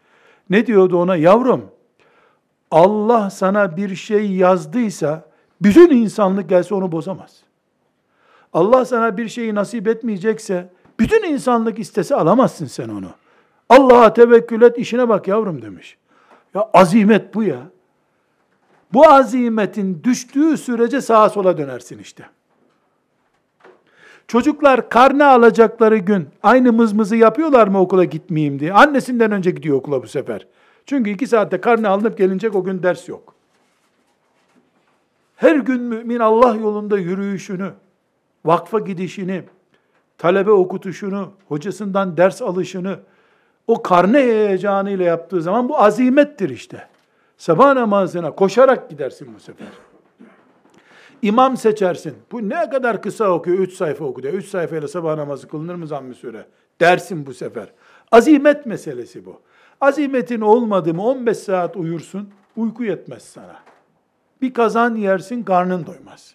[0.50, 1.16] Ne diyordu ona?
[1.16, 1.64] Yavrum,
[2.70, 5.24] Allah sana bir şey yazdıysa,
[5.62, 7.42] bütün insanlık gelse onu bozamaz.
[8.52, 10.68] Allah sana bir şeyi nasip etmeyecekse,
[11.00, 13.08] bütün insanlık istese alamazsın sen onu.
[13.68, 15.98] Allah'a tevekkül et, işine bak yavrum demiş.
[16.54, 17.58] Ya azimet bu ya.
[18.92, 22.26] Bu azimetin düştüğü sürece sağa sola dönersin işte.
[24.28, 28.72] Çocuklar karne alacakları gün aynı mızmızı yapıyorlar mı okula gitmeyeyim diye.
[28.72, 30.46] Annesinden önce gidiyor okula bu sefer.
[30.86, 33.35] Çünkü iki saatte karne alınıp gelinecek o gün ders yok.
[35.36, 37.70] Her gün mümin Allah yolunda yürüyüşünü,
[38.44, 39.42] vakfa gidişini,
[40.18, 42.98] talebe okutuşunu, hocasından ders alışını,
[43.66, 46.88] o karne heyecanıyla yaptığı zaman bu azimettir işte.
[47.36, 49.68] Sabah namazına koşarak gidersin bu sefer.
[51.22, 52.14] İmam seçersin.
[52.32, 53.58] Bu ne kadar kısa okuyor?
[53.58, 54.32] Üç sayfa okuyor.
[54.32, 56.46] Üç sayfayla sabah namazı kılınır mı zamm-ı süre?
[56.80, 57.72] Dersin bu sefer.
[58.12, 59.40] Azimet meselesi bu.
[59.80, 63.56] Azimetin olmadı mı 15 saat uyursun, uyku yetmez sana.
[64.42, 66.34] Bir kazan yersin, karnın doymaz.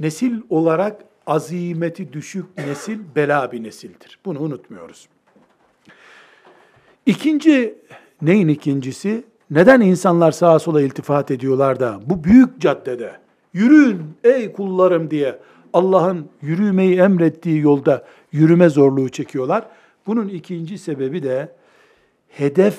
[0.00, 4.18] Nesil olarak azimeti düşük nesil bela bir nesildir.
[4.24, 5.08] Bunu unutmuyoruz.
[7.06, 7.74] İkinci,
[8.22, 9.24] neyin ikincisi?
[9.50, 13.12] Neden insanlar sağa sola iltifat ediyorlar da bu büyük caddede
[13.52, 15.38] yürüyün ey kullarım diye
[15.72, 19.66] Allah'ın yürümeyi emrettiği yolda yürüme zorluğu çekiyorlar.
[20.06, 21.52] Bunun ikinci sebebi de
[22.28, 22.78] hedef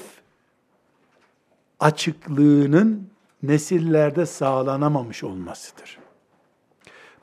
[1.79, 3.09] açıklığının
[3.43, 5.97] nesillerde sağlanamamış olmasıdır.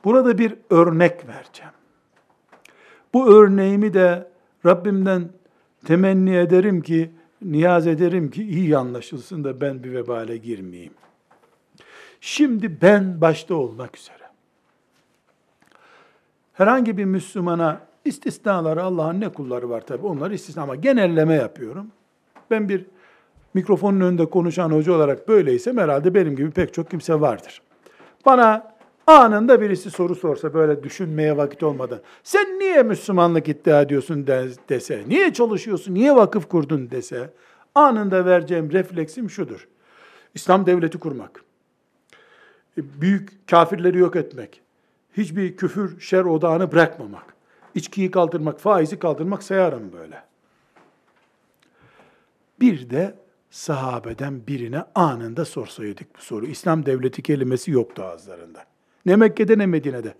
[0.03, 1.71] Burada bir örnek vereceğim.
[3.13, 4.31] Bu örneğimi de
[4.65, 5.29] Rabbimden
[5.85, 10.93] temenni ederim ki niyaz ederim ki iyi anlaşılsın da ben bir vebale girmeyeyim.
[12.21, 14.17] Şimdi ben başta olmak üzere.
[16.53, 21.87] Herhangi bir Müslümana istisnaları Allah'ın ne kulları var tabi onlar istisna ama genelleme yapıyorum.
[22.51, 22.85] Ben bir
[23.57, 27.61] mikrofonun önünde konuşan hoca olarak böyleysem herhalde benim gibi pek çok kimse vardır.
[28.25, 28.71] Bana
[29.07, 34.27] anında birisi soru sorsa böyle düşünmeye vakit olmadan sen niye Müslümanlık iddia ediyorsun
[34.69, 37.29] dese, niye çalışıyorsun, niye vakıf kurdun dese
[37.77, 39.67] Anında vereceğim refleksim şudur.
[40.35, 41.43] İslam devleti kurmak.
[42.77, 44.61] Büyük kafirleri yok etmek.
[45.17, 47.23] Hiçbir küfür, şer odağını bırakmamak.
[47.75, 50.23] İçkiyi kaldırmak, faizi kaldırmak sayarım böyle.
[52.59, 53.15] Bir de
[53.57, 56.45] sahabeden birine anında sorsaydık bu soru.
[56.45, 58.65] İslam devleti kelimesi yoktu ağızlarında.
[59.05, 60.13] Ne Mekke'de ne Medine'de.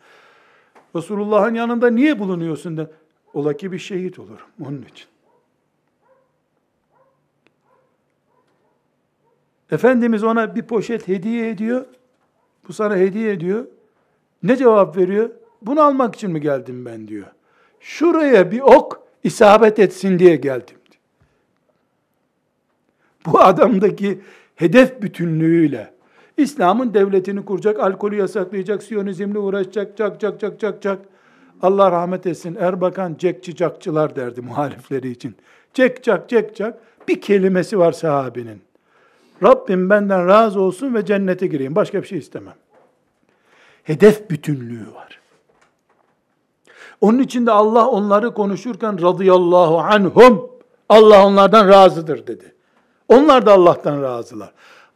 [0.96, 2.92] Resulullah'ın yanında niye bulunuyorsun de.
[3.34, 5.08] Ola ki bir şehit olur onun için.
[9.72, 11.86] Efendimiz ona bir poşet hediye ediyor.
[12.68, 13.66] Bu sana hediye ediyor.
[14.44, 15.30] Ne cevap veriyor?
[15.62, 17.28] Bunu almak için mi geldim ben diyor.
[17.80, 20.77] Şuraya bir ok isabet etsin diye geldim.
[23.28, 24.22] Bu adamdaki
[24.56, 25.94] hedef bütünlüğüyle
[26.38, 31.00] İslam'ın devletini kuracak, alkolü yasaklayacak, Siyonizmle uğraşacak, çak çak çak çak çak.
[31.62, 35.36] Allah rahmet etsin Erbakan cekçi cakçılar derdi muhalifleri için.
[35.74, 38.62] Cek çak cek çak bir kelimesi var sahabinin.
[39.44, 41.76] Rabbim benden razı olsun ve cennete gireyim.
[41.76, 42.56] Başka bir şey istemem.
[43.84, 45.20] Hedef bütünlüğü var.
[47.02, 50.50] Onun için de Allah onları konuşurken radıyallahu anhum
[50.90, 52.57] Allah onlardan razıdır dedi.
[53.10, 54.52] Onlar da Allah'tan razılar.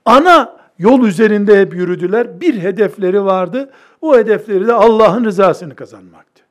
[0.06, 2.42] Ana yol üzerinde hep yürüdüler.
[2.42, 3.72] Bir hedefleri vardı.
[4.02, 6.44] O hedefleri de Allah'ın rızasını kazanmaktı.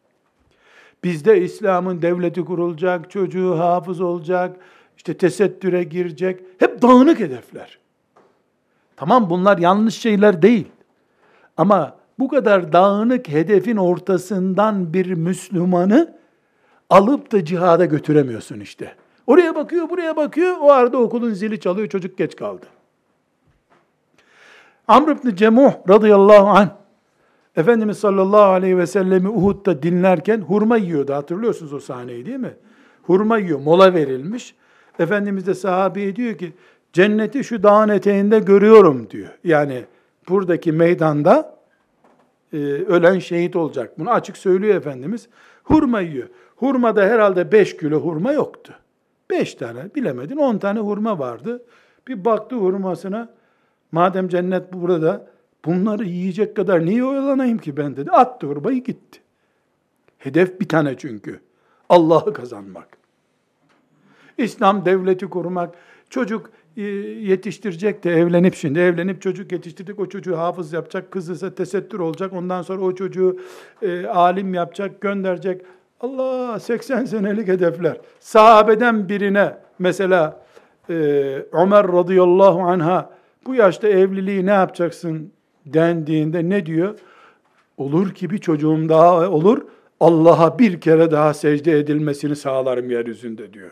[1.05, 4.57] Bizde İslam'ın devleti kurulacak, çocuğu hafız olacak,
[4.97, 6.41] işte tesettüre girecek.
[6.59, 7.79] Hep dağınık hedefler.
[8.97, 10.67] Tamam bunlar yanlış şeyler değil.
[11.57, 16.15] Ama bu kadar dağınık hedefin ortasından bir Müslümanı
[16.91, 18.95] alıp da cihada götüremiyorsun işte.
[19.27, 20.57] Oraya bakıyor, buraya bakıyor.
[20.61, 22.67] O arada okulun zili çalıyor, çocuk geç kaldı.
[24.89, 26.69] Amr ibn Cemuh radıyallahu anh
[27.57, 31.15] Efendimiz sallallahu aleyhi ve sellemi Uhud'da dinlerken hurma yiyordu.
[31.15, 32.55] Hatırlıyorsunuz o sahneyi değil mi?
[33.03, 34.55] Hurma yiyor, mola verilmiş.
[34.99, 36.53] Efendimiz de sahabeye diyor ki,
[36.93, 39.29] cenneti şu dağın eteğinde görüyorum diyor.
[39.45, 39.85] Yani
[40.29, 41.59] buradaki meydanda
[42.53, 43.99] e, ölen şehit olacak.
[43.99, 45.29] Bunu açık söylüyor Efendimiz.
[45.65, 46.29] Hurma yiyor.
[46.57, 48.75] Hurmada herhalde beş kilo hurma yoktu.
[49.31, 51.63] Beş tane bilemedin on tane hurma vardı.
[52.09, 53.29] Bir baktı hurmasına
[53.93, 55.27] madem cennet burada
[55.65, 58.11] bunları yiyecek kadar niye oyalanayım ki ben dedi.
[58.11, 59.21] Attı hurmayı gitti.
[60.19, 61.41] Hedef bir tane çünkü.
[61.89, 62.89] Allah'ı kazanmak.
[64.39, 65.75] İslam devleti kurmak.
[66.11, 71.55] Çocuk e, yetiştirecek de evlenip şimdi evlenip çocuk yetiştirdik o çocuğu hafız yapacak kız ise
[71.55, 73.41] tesettür olacak ondan sonra o çocuğu
[73.83, 75.63] e, alim yapacak gönderecek
[76.01, 78.01] Allah 80 senelik hedefler.
[78.21, 80.43] Sahabeden birine mesela
[80.91, 80.95] e,
[81.53, 83.11] Ömer radıyallahu anha
[83.47, 85.33] bu yaşta evliliği ne yapacaksın
[85.67, 86.99] dendiğinde ne diyor?
[87.77, 89.63] Olur ki bir çocuğum daha olur.
[90.01, 93.71] Allah'a bir kere daha secde edilmesini sağlarım yeryüzünde diyor.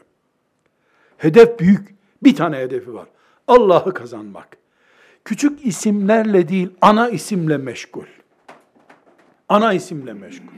[1.17, 1.99] Hedef büyük.
[2.23, 3.07] Bir tane hedefi var.
[3.47, 4.57] Allah'ı kazanmak.
[5.25, 8.05] Küçük isimlerle değil, ana isimle meşgul.
[9.49, 10.53] Ana isimle meşgul.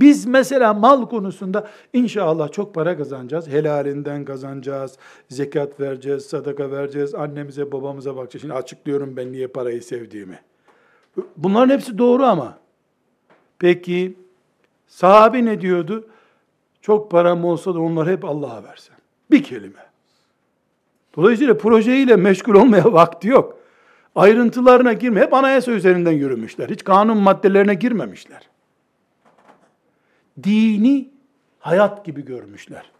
[0.00, 3.48] Biz mesela mal konusunda inşallah çok para kazanacağız.
[3.48, 4.98] Helalinden kazanacağız.
[5.28, 7.14] Zekat vereceğiz, sadaka vereceğiz.
[7.14, 8.40] Annemize, babamıza bakacağız.
[8.40, 10.38] Şimdi açıklıyorum ben niye parayı sevdiğimi.
[11.36, 12.58] Bunların hepsi doğru ama.
[13.58, 14.16] Peki
[14.86, 16.08] sahabe ne diyordu?
[16.80, 18.96] Çok param olsa da onları hep Allah'a versen.
[19.30, 19.84] Bir kelime.
[21.16, 23.58] Dolayısıyla projeyle meşgul olmaya vakti yok.
[24.14, 25.20] Ayrıntılarına girme.
[25.20, 26.68] Hep anayasa üzerinden yürümüşler.
[26.68, 28.48] Hiç kanun maddelerine girmemişler
[30.42, 31.10] dini
[31.60, 32.90] hayat gibi görmüşler.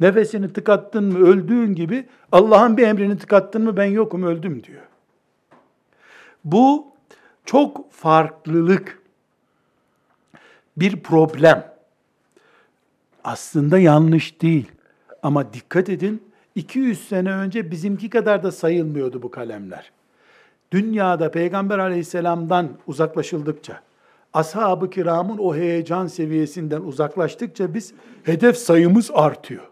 [0.00, 4.82] Nefesini tıkattın mı öldüğün gibi Allah'ın bir emrini tıkattın mı ben yokum öldüm diyor.
[6.44, 6.86] Bu
[7.44, 9.02] çok farklılık
[10.76, 11.74] bir problem.
[13.24, 14.72] Aslında yanlış değil.
[15.22, 16.22] Ama dikkat edin
[16.54, 19.90] 200 sene önce bizimki kadar da sayılmıyordu bu kalemler.
[20.72, 23.80] Dünyada Peygamber aleyhisselamdan uzaklaşıldıkça,
[24.32, 29.64] ashab-ı kiramın o heyecan seviyesinden uzaklaştıkça biz hedef sayımız artıyor.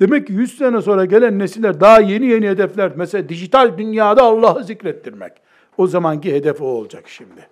[0.00, 2.92] Demek ki 100 sene sonra gelen nesiller daha yeni yeni hedefler.
[2.96, 5.32] Mesela dijital dünyada Allah'ı zikrettirmek.
[5.78, 7.48] O zamanki hedef o olacak şimdi.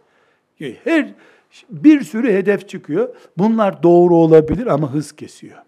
[0.85, 1.15] Her
[1.71, 3.09] bir sürü hedef çıkıyor.
[3.39, 5.59] Bunlar doğru olabilir ama hız kesiyor.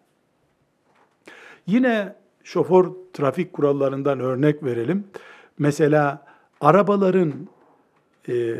[1.66, 5.04] Yine şoför trafik kurallarından örnek verelim.
[5.58, 6.26] Mesela
[6.60, 7.32] arabaların
[8.28, 8.56] e,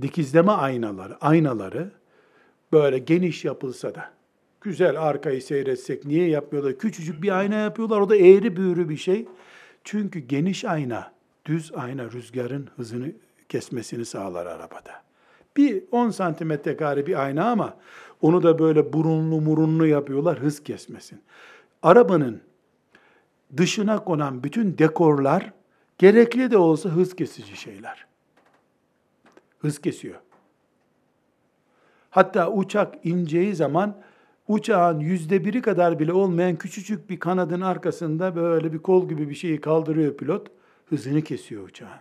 [0.00, 1.90] dikizleme aynaları, aynaları
[2.72, 4.10] böyle geniş yapılsa da
[4.60, 6.78] güzel arkayı seyretsek niye yapmıyorlar?
[6.78, 8.00] Küçücük bir ayna yapıyorlar.
[8.00, 9.28] O da eğri büğrü bir şey.
[9.84, 11.12] Çünkü geniş ayna,
[11.46, 13.12] düz ayna rüzgarın hızını
[13.48, 15.02] kesmesini sağlar arabada.
[15.56, 17.76] Bir 10 santimetre kare bir ayna ama
[18.20, 21.20] onu da böyle burunlu murunlu yapıyorlar hız kesmesin.
[21.82, 22.40] arabanın
[23.56, 25.52] dışına konan bütün dekorlar
[25.98, 28.11] gerekli de olsa hız kesici şeyler.
[29.62, 30.20] Hız kesiyor.
[32.10, 34.02] Hatta uçak ineceği zaman
[34.48, 39.34] uçağın yüzde biri kadar bile olmayan küçücük bir kanadın arkasında böyle bir kol gibi bir
[39.34, 40.48] şeyi kaldırıyor pilot.
[40.86, 42.00] Hızını kesiyor uçağın.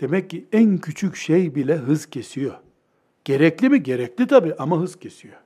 [0.00, 2.54] Demek ki en küçük şey bile hız kesiyor.
[3.24, 3.82] Gerekli mi?
[3.82, 5.36] Gerekli tabii ama hız kesiyor.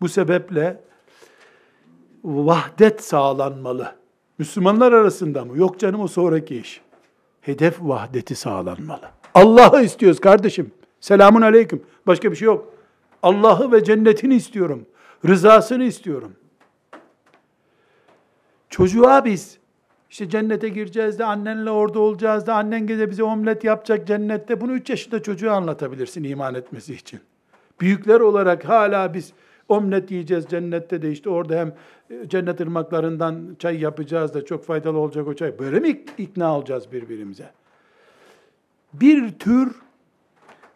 [0.00, 0.80] Bu sebeple
[2.24, 3.99] vahdet sağlanmalı.
[4.40, 5.58] Müslümanlar arasında mı?
[5.58, 6.80] Yok canım o sonraki iş.
[7.40, 9.10] Hedef vahdeti sağlanmalı.
[9.34, 10.72] Allah'ı istiyoruz kardeşim.
[11.00, 11.82] Selamun aleyküm.
[12.06, 12.74] Başka bir şey yok.
[13.22, 14.86] Allah'ı ve cennetini istiyorum.
[15.28, 16.32] Rızasını istiyorum.
[18.68, 19.58] Çocuğa biz
[20.10, 24.60] işte cennete gireceğiz de annenle orada olacağız da annen gece bize omlet yapacak cennette.
[24.60, 27.20] Bunu 3 yaşında çocuğa anlatabilirsin iman etmesi için.
[27.80, 29.32] Büyükler olarak hala biz
[29.70, 31.74] omlet yiyeceğiz cennette de işte orada hem
[32.10, 35.58] e, cennet ırmaklarından çay yapacağız da çok faydalı olacak o çay.
[35.58, 37.50] Böyle mi ikna olacağız birbirimize?
[38.92, 39.74] Bir tür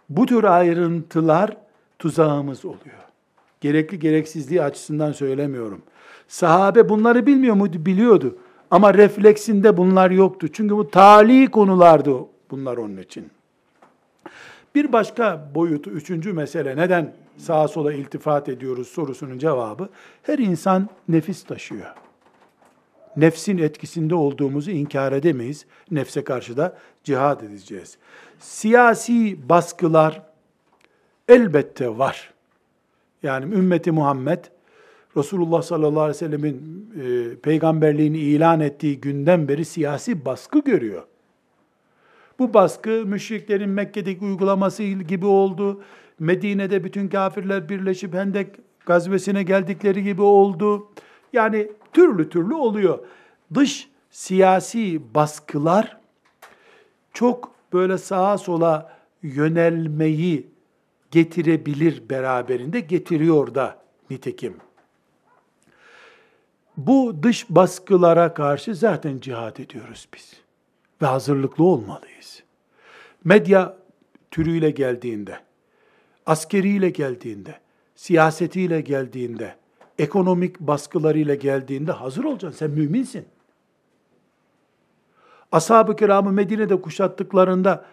[0.09, 1.57] bu tür ayrıntılar
[1.99, 3.05] tuzağımız oluyor.
[3.61, 5.83] Gerekli gereksizliği açısından söylemiyorum.
[6.29, 7.87] Sahabe bunları bilmiyor muydu?
[7.87, 8.39] Biliyordu.
[8.71, 10.49] Ama refleksinde bunlar yoktu.
[10.53, 12.17] Çünkü bu tali konulardı
[12.51, 13.31] bunlar onun için.
[14.75, 19.89] Bir başka boyutu, üçüncü mesele neden sağa sola iltifat ediyoruz sorusunun cevabı,
[20.23, 21.95] her insan nefis taşıyor.
[23.17, 25.67] Nefsin etkisinde olduğumuzu inkar edemeyiz.
[25.91, 27.99] Nefse karşı da cihad edeceğiz.
[28.39, 30.23] Siyasi baskılar
[31.29, 32.35] elbette var.
[33.23, 34.45] Yani ümmeti Muhammed
[35.17, 41.03] Resulullah sallallahu aleyhi ve sellemin e, peygamberliğini ilan ettiği günden beri siyasi baskı görüyor.
[42.39, 45.83] Bu baskı müşriklerin Mekke'deki uygulaması gibi oldu.
[46.19, 48.57] Medine'de bütün kafirler birleşip Hendek
[48.87, 50.89] gazvesine geldikleri gibi oldu.
[51.33, 52.99] Yani türlü türlü oluyor.
[53.55, 55.99] Dış siyasi baskılar
[57.13, 60.47] çok böyle sağa sola yönelmeyi
[61.11, 63.79] getirebilir beraberinde getiriyor da
[64.11, 64.57] nitekim.
[66.77, 70.44] Bu dış baskılara karşı zaten cihad ediyoruz biz
[71.05, 72.43] ve hazırlıklı olmalıyız.
[73.25, 73.77] Medya
[74.31, 75.39] türüyle geldiğinde,
[76.27, 77.55] askeriyle geldiğinde,
[77.95, 79.55] siyasetiyle geldiğinde,
[79.99, 82.59] ekonomik baskılarıyla geldiğinde hazır olacaksın.
[82.59, 83.25] Sen müminsin.
[85.53, 87.85] Ashab-ı kiramı Medine'de kuşattıklarında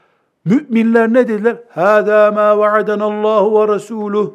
[0.46, 1.58] müminler ne dediler?
[1.70, 4.34] Hâdâ mâ vaadena Allahu ve Resûluh.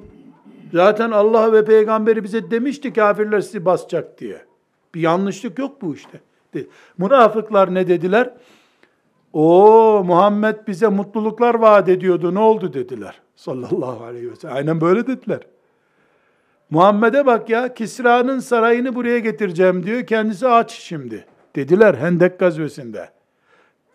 [0.72, 4.44] Zaten Allah ve peygamberi bize demişti kafirler sizi basacak diye.
[4.94, 6.20] Bir yanlışlık yok bu işte.
[6.98, 8.30] Münafıklar ne dediler?
[9.36, 12.34] O Muhammed bize mutluluklar vaat ediyordu.
[12.34, 13.20] Ne oldu dediler.
[13.34, 14.56] Sallallahu aleyhi ve sellem.
[14.56, 15.40] Aynen böyle dediler.
[16.70, 20.06] Muhammed'e bak ya Kisra'nın sarayını buraya getireceğim diyor.
[20.06, 21.26] Kendisi aç şimdi.
[21.56, 23.10] Dediler Hendek gazvesinde.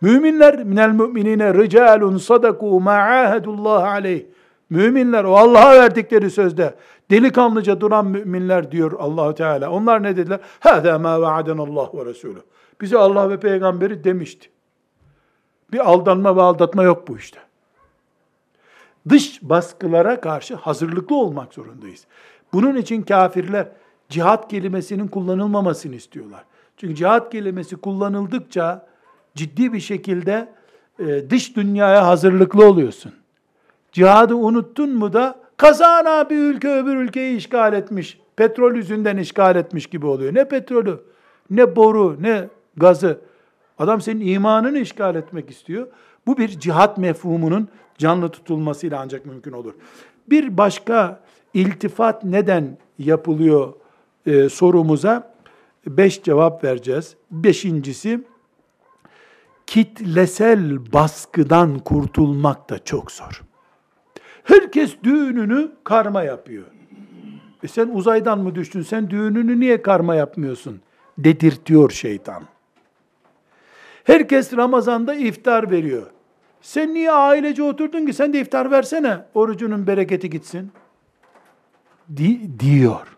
[0.01, 4.25] Müminler minel müminine ricalun sadaku ma ahadullah aleyh.
[4.69, 6.75] Müminler o Allah'a verdikleri sözde
[7.11, 9.71] delikanlıca duran müminler diyor Allahu Teala.
[9.71, 10.39] Onlar ne dediler?
[10.59, 12.39] Hâzâ mâ Allah ve Resulü.
[12.81, 14.49] Bize Allah ve peygamberi demişti.
[15.72, 17.39] Bir aldanma ve aldatma yok bu işte.
[19.09, 22.05] Dış baskılara karşı hazırlıklı olmak zorundayız.
[22.53, 23.67] Bunun için kafirler
[24.09, 26.43] cihat kelimesinin kullanılmamasını istiyorlar.
[26.78, 28.88] Çünkü cihat kelimesi kullanıldıkça
[29.36, 30.47] ciddi bir şekilde
[30.99, 33.13] e, dış dünyaya hazırlıklı oluyorsun.
[33.91, 39.88] Cihadı unuttun mu da kazana bir ülke öbür ülkeyi işgal etmiş, petrol yüzünden işgal etmiş
[39.88, 40.36] gibi oluyor.
[40.36, 40.99] Ne petrolü,
[41.49, 42.47] ne boru, ne
[42.78, 43.19] gazı.
[43.80, 45.88] Adam senin imanını işgal etmek istiyor.
[46.28, 47.67] Bu bir cihat mefhumunun
[47.97, 49.74] canlı tutulmasıyla ancak mümkün olur.
[50.30, 51.19] Bir başka
[51.53, 53.74] iltifat neden yapılıyor
[54.26, 55.34] e, sorumuza
[55.88, 57.15] beş cevap vereceğiz.
[57.32, 58.24] Beşincisi,
[59.67, 63.41] kitlesel baskıdan kurtulmak da çok zor.
[64.43, 66.65] Herkes düğününü karma yapıyor.
[67.63, 68.82] E sen uzaydan mı düştün?
[68.82, 70.82] Sen düğününü niye karma yapmıyorsun?
[71.17, 72.43] Dedirtiyor şeytan.
[74.12, 76.07] Herkes Ramazan'da iftar veriyor.
[76.62, 78.14] Sen niye ailece oturdun ki?
[78.14, 79.26] Sen de iftar versene.
[79.34, 80.72] Orucunun bereketi gitsin.
[82.18, 83.18] Di diyor.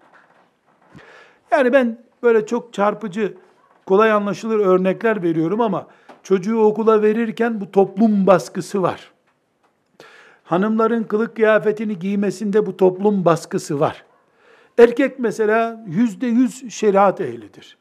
[1.52, 3.38] Yani ben böyle çok çarpıcı,
[3.86, 5.88] kolay anlaşılır örnekler veriyorum ama
[6.24, 9.12] çocuğu okula verirken bu toplum baskısı var.
[10.44, 14.04] Hanımların kılık kıyafetini giymesinde bu toplum baskısı var.
[14.78, 17.78] Erkek mesela yüzde yüz şeriat ehlidir.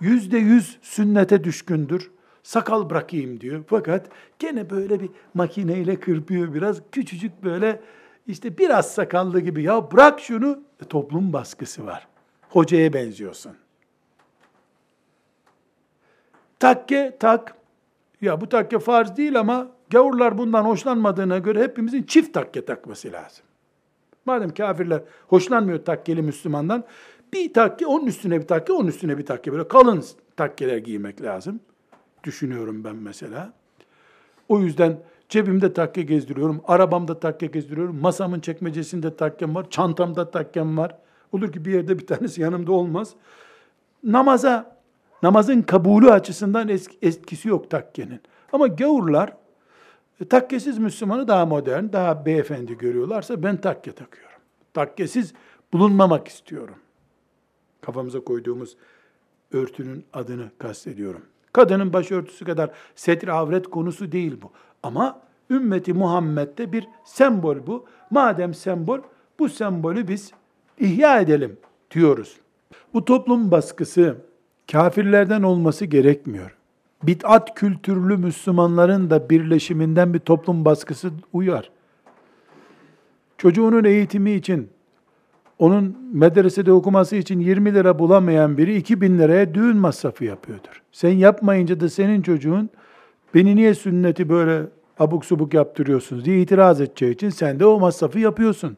[0.00, 2.10] Yüzde yüz sünnete düşkündür.
[2.42, 3.64] Sakal bırakayım diyor.
[3.66, 6.82] Fakat gene böyle bir makineyle kırpıyor biraz.
[6.92, 7.80] Küçücük böyle
[8.26, 12.08] işte biraz sakallı gibi ya bırak şunu e, toplum baskısı var.
[12.48, 13.52] Hocaya benziyorsun.
[16.58, 17.54] Takke tak.
[18.20, 23.44] Ya bu takke farz değil ama gavurlar bundan hoşlanmadığına göre hepimizin çift takke takması lazım.
[24.24, 26.84] Madem kafirler hoşlanmıyor takkeli Müslümandan,
[27.32, 29.52] bir takke, onun üstüne bir takke, onun üstüne bir takke.
[29.52, 30.04] Böyle kalın
[30.36, 31.60] takkeler giymek lazım.
[32.24, 33.52] Düşünüyorum ben mesela.
[34.48, 34.98] O yüzden
[35.28, 40.96] cebimde takke gezdiriyorum, arabamda takke gezdiriyorum, masamın çekmecesinde takkem var, çantamda takkem var.
[41.32, 43.14] Olur ki bir yerde bir tanesi yanımda olmaz.
[44.04, 44.76] Namaza,
[45.22, 46.68] namazın kabulü açısından
[47.02, 48.20] etkisi yok takkenin.
[48.52, 49.36] Ama gavurlar
[50.20, 54.40] e, takkesiz Müslümanı daha modern, daha beyefendi görüyorlarsa ben takke takıyorum.
[54.74, 55.32] Takkesiz
[55.72, 56.76] bulunmamak istiyorum.
[57.80, 58.76] Kafamıza koyduğumuz
[59.52, 61.22] örtünün adını kastediyorum.
[61.52, 64.50] Kadının başörtüsü kadar setir avret konusu değil bu.
[64.82, 65.20] Ama
[65.50, 67.86] ümmeti Muhammed'de bir sembol bu.
[68.10, 68.98] Madem sembol,
[69.38, 70.32] bu sembolü biz
[70.78, 71.58] ihya edelim
[71.90, 72.36] diyoruz.
[72.94, 74.16] Bu toplum baskısı
[74.72, 76.56] kafirlerden olması gerekmiyor.
[77.02, 81.70] Bid'at kültürlü Müslümanların da birleşiminden bir toplum baskısı uyar.
[83.38, 84.70] Çocuğunun eğitimi için
[85.60, 90.82] onun medresede okuması için 20 lira bulamayan biri 2000 liraya düğün masrafı yapıyordur.
[90.92, 92.70] Sen yapmayınca da senin çocuğun
[93.34, 94.62] beni niye sünneti böyle
[94.98, 98.76] abuk subuk yaptırıyorsunuz diye itiraz edeceği için sen de o masrafı yapıyorsun.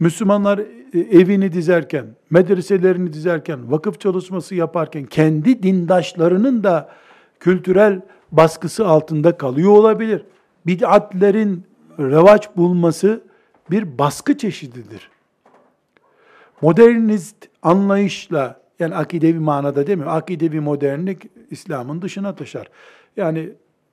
[0.00, 6.90] Müslümanlar e, evini dizerken, medreselerini dizerken, vakıf çalışması yaparken kendi dindaşlarının da
[7.40, 8.00] kültürel
[8.32, 10.24] baskısı altında kalıyor olabilir.
[10.66, 11.64] Bid'atlerin
[11.98, 13.20] revaç bulması
[13.70, 15.10] bir baskı çeşididir
[16.60, 20.16] modernist anlayışla yani akidevi manada demiyorum.
[20.16, 22.66] Akidevi modernlik İslam'ın dışına taşar.
[23.16, 23.50] Yani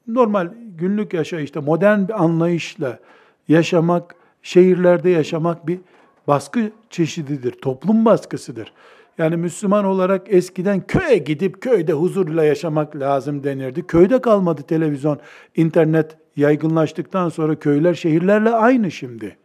[0.08, 3.00] normal günlük yaşayışta modern bir anlayışla
[3.48, 5.80] yaşamak, şehirlerde yaşamak bir
[6.28, 7.52] baskı çeşididir.
[7.52, 8.74] Toplum baskısıdır.
[9.18, 13.88] Yani Müslüman olarak eskiden köye gidip köyde huzurla yaşamak lazım denirdi.
[13.88, 15.20] Köyde kalmadı televizyon,
[15.56, 19.38] internet yaygınlaştıktan sonra köyler şehirlerle aynı şimdi.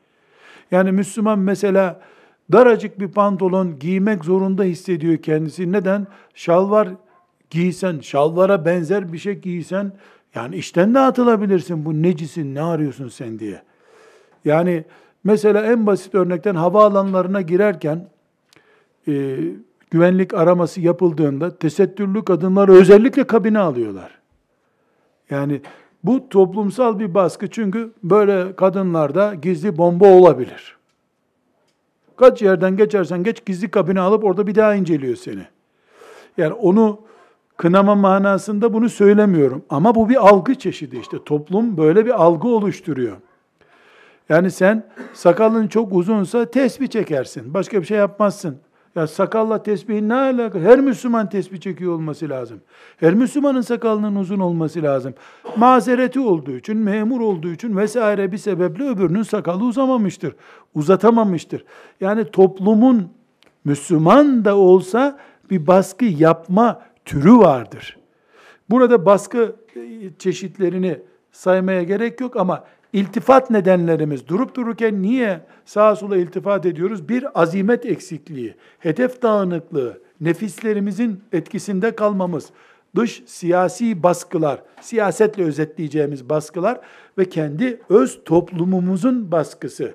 [0.71, 2.01] Yani Müslüman mesela
[2.53, 5.73] daracık bir pantolon giymek zorunda hissediyor kendisi.
[5.73, 6.07] Neden?
[6.35, 6.89] Şalvar
[7.51, 9.93] giysen, şalvara benzer bir şey giysen,
[10.35, 11.85] yani işten de atılabilirsin.
[11.85, 13.63] Bu necisin, ne arıyorsun sen diye.
[14.45, 14.85] Yani
[15.25, 18.09] mesela en basit örnekten havaalanlarına girerken
[19.09, 19.39] e,
[19.91, 24.19] güvenlik araması yapıldığında tesettürlü kadınları özellikle kabine alıyorlar.
[25.31, 25.61] Yani
[26.05, 30.80] bu toplumsal bir baskı çünkü böyle kadınlarda gizli bomba olabilir.
[32.21, 35.47] Kaç yerden geçersen geç gizli kabine alıp orada bir daha inceliyor seni.
[36.37, 37.01] Yani onu
[37.57, 39.65] kınama manasında bunu söylemiyorum.
[39.71, 41.25] Ama bu bir algı çeşidi işte.
[41.25, 43.17] Toplum böyle bir algı oluşturuyor.
[44.29, 47.55] Yani sen sakalın çok uzunsa tesbih çekersin.
[47.55, 48.59] Başka bir şey yapmazsın.
[48.97, 50.59] Ya sakalla tesbihin ne alaka?
[50.59, 52.61] Her Müslüman tesbih çekiyor olması lazım.
[52.97, 55.15] Her Müslümanın sakalının uzun olması lazım.
[55.57, 60.35] Mazereti olduğu için, memur olduğu için vesaire bir sebeple öbürünün sakalı uzamamıştır.
[60.75, 61.65] Uzatamamıştır.
[62.01, 63.09] Yani toplumun
[63.65, 65.19] Müslüman da olsa
[65.51, 67.99] bir baskı yapma türü vardır.
[68.71, 70.99] Burada baskı e, çeşitlerini
[71.33, 77.09] saymaya gerek yok ama İltifat nedenlerimiz durup dururken niye sağa sola iltifat ediyoruz?
[77.09, 82.51] Bir azimet eksikliği, hedef dağınıklığı, nefislerimizin etkisinde kalmamız,
[82.97, 86.81] dış siyasi baskılar, siyasetle özetleyeceğimiz baskılar
[87.19, 89.95] ve kendi öz toplumumuzun baskısı.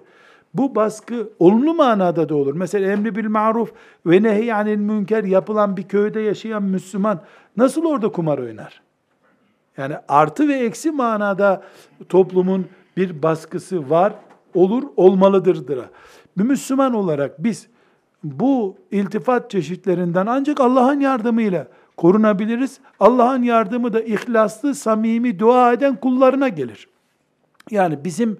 [0.54, 2.54] Bu baskı olumlu manada da olur.
[2.54, 3.72] Mesela emri bil maruf
[4.06, 7.22] ve nehyanil münker yapılan bir köyde yaşayan Müslüman
[7.58, 8.82] nasıl orada kumar oynar?
[9.78, 11.64] Yani artı ve eksi manada
[12.10, 12.66] toplumun
[12.98, 14.14] bir baskısı var,
[14.54, 15.80] olur, olmalıdırdır.
[16.38, 17.68] Bir Müslüman olarak biz
[18.24, 21.68] bu iltifat çeşitlerinden ancak Allah'ın yardımıyla
[21.98, 22.80] korunabiliriz.
[23.00, 26.88] Allah'ın yardımı da ihlaslı, samimi dua eden kullarına gelir.
[27.72, 28.38] Yani bizim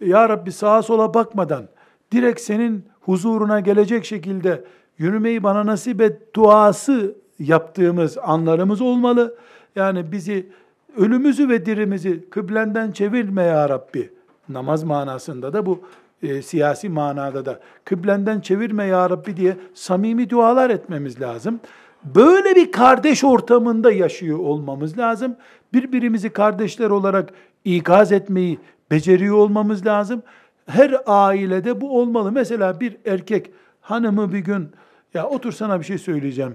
[0.00, 1.68] ya Rabbi sağa sola bakmadan
[2.12, 4.64] direkt senin huzuruna gelecek şekilde
[4.98, 9.36] yürümeyi bana nasip et duası yaptığımız anlarımız olmalı.
[9.76, 10.52] Yani bizi
[10.96, 14.12] ölümüzü ve dirimizi kıblenden çevirme ya Rabbi.
[14.48, 15.80] Namaz manasında da bu
[16.22, 21.60] e, siyasi manada da kıblenden çevirme ya Rabbi diye samimi dualar etmemiz lazım.
[22.04, 25.36] Böyle bir kardeş ortamında yaşıyor olmamız lazım.
[25.72, 27.32] Birbirimizi kardeşler olarak
[27.64, 28.58] ikaz etmeyi
[28.90, 30.22] beceriyor olmamız lazım.
[30.66, 32.32] Her ailede bu olmalı.
[32.32, 34.68] Mesela bir erkek hanımı bir gün
[35.14, 36.54] ya otur sana bir şey söyleyeceğim.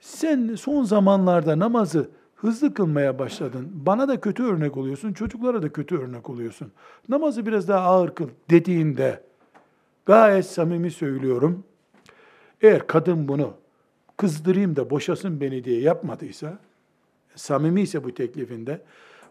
[0.00, 2.08] Sen son zamanlarda namazı
[2.44, 3.70] hızlı kılmaya başladın.
[3.72, 6.72] Bana da kötü örnek oluyorsun, çocuklara da kötü örnek oluyorsun.
[7.08, 9.20] Namazı biraz daha ağır kıl dediğinde
[10.06, 11.64] gayet samimi söylüyorum.
[12.62, 13.54] Eğer kadın bunu
[14.16, 16.58] kızdırayım da boşasın beni diye yapmadıysa,
[17.34, 18.80] samimi ise bu teklifinde,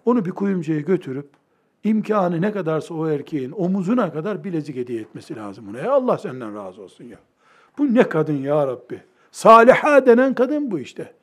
[0.06, 1.30] onu bir kuyumcuya götürüp
[1.84, 5.80] imkanı ne kadarsa o erkeğin omuzuna kadar bilezik hediye etmesi lazım ona.
[5.80, 7.18] Ya Allah senden razı olsun ya.
[7.78, 9.02] Bu ne kadın ya Rabbi?
[9.32, 11.14] Saliha denen kadın bu işte.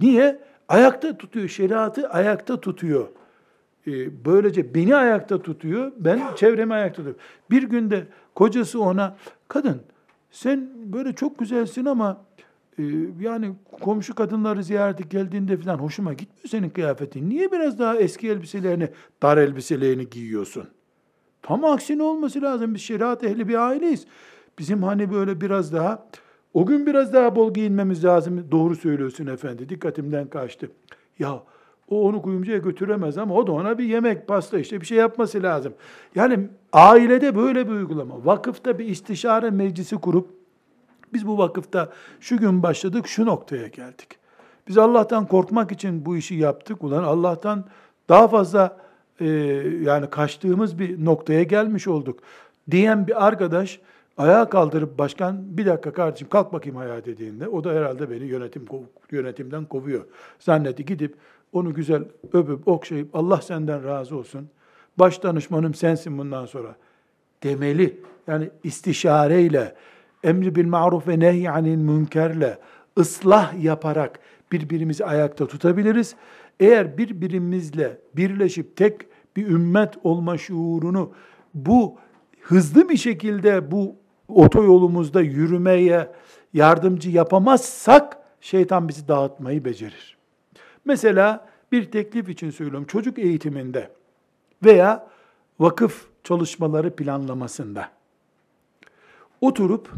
[0.00, 0.51] Niye?
[0.68, 3.08] Ayakta tutuyor, şeriatı ayakta tutuyor.
[3.86, 7.20] Ee, böylece beni ayakta tutuyor, ben çevremi ayakta tutuyorum.
[7.50, 9.16] Bir günde kocası ona,
[9.48, 9.82] kadın
[10.30, 12.24] sen böyle çok güzelsin ama
[12.78, 12.82] e,
[13.20, 17.30] yani komşu kadınları ziyarete geldiğinde falan hoşuma gitmiyor senin kıyafetin.
[17.30, 18.88] Niye biraz daha eski elbiselerini,
[19.22, 20.68] dar elbiselerini giyiyorsun?
[21.42, 22.74] Tam aksine olması lazım.
[22.74, 24.06] Biz şeriat ehli bir aileyiz.
[24.58, 26.06] Bizim hani böyle biraz daha,
[26.54, 28.46] o gün biraz daha bol giyinmemiz lazım.
[28.50, 30.70] Doğru söylüyorsun efendi, dikkatimden kaçtı.
[31.18, 31.42] Ya
[31.88, 35.42] o onu kuyumcuya götüremez ama o da ona bir yemek, pasta işte bir şey yapması
[35.42, 35.72] lazım.
[36.14, 38.24] Yani ailede böyle bir uygulama.
[38.24, 40.28] Vakıfta bir istişare meclisi kurup
[41.12, 44.08] biz bu vakıfta şu gün başladık, şu noktaya geldik.
[44.68, 46.84] Biz Allah'tan korkmak için bu işi yaptık.
[46.84, 47.64] Ulan Allah'tan
[48.08, 48.76] daha fazla
[49.20, 49.26] e,
[49.82, 52.18] yani kaçtığımız bir noktaya gelmiş olduk.
[52.70, 53.80] Diyen bir arkadaş
[54.18, 58.64] ayağa kaldırıp başkan bir dakika kardeşim kalk bakayım ayağa dediğinde o da herhalde beni yönetim
[59.10, 60.04] yönetimden kovuyor.
[60.38, 61.14] Zannetti gidip
[61.52, 64.48] onu güzel öpüp okşayıp Allah senden razı olsun.
[64.98, 66.76] Baş danışmanım sensin bundan sonra
[67.42, 68.00] demeli.
[68.26, 69.74] Yani istişareyle,
[70.24, 72.58] emri bil maruf ve nehy anil münkerle,
[72.98, 74.18] ıslah yaparak
[74.52, 76.14] birbirimizi ayakta tutabiliriz.
[76.60, 79.00] Eğer birbirimizle birleşip tek
[79.36, 81.12] bir ümmet olma şuurunu
[81.54, 81.98] bu
[82.40, 83.96] hızlı bir şekilde bu
[84.34, 86.08] otoyolumuzda yürümeye
[86.52, 90.16] yardımcı yapamazsak şeytan bizi dağıtmayı becerir.
[90.84, 92.86] Mesela bir teklif için söylüyorum.
[92.86, 93.90] Çocuk eğitiminde
[94.64, 95.06] veya
[95.60, 97.88] vakıf çalışmaları planlamasında
[99.40, 99.90] oturup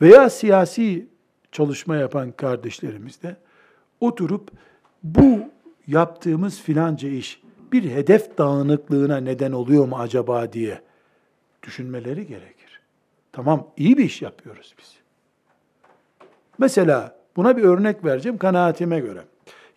[0.00, 1.06] veya siyasi
[1.52, 3.36] çalışma yapan kardeşlerimizde
[4.00, 4.50] oturup
[5.02, 5.38] bu
[5.86, 7.42] yaptığımız filanca iş
[7.72, 10.80] bir hedef dağınıklığına neden oluyor mu acaba diye
[11.62, 12.59] düşünmeleri gerekir.
[13.44, 14.96] Tamam iyi bir iş yapıyoruz biz.
[16.58, 19.24] Mesela buna bir örnek vereceğim kanaatime göre.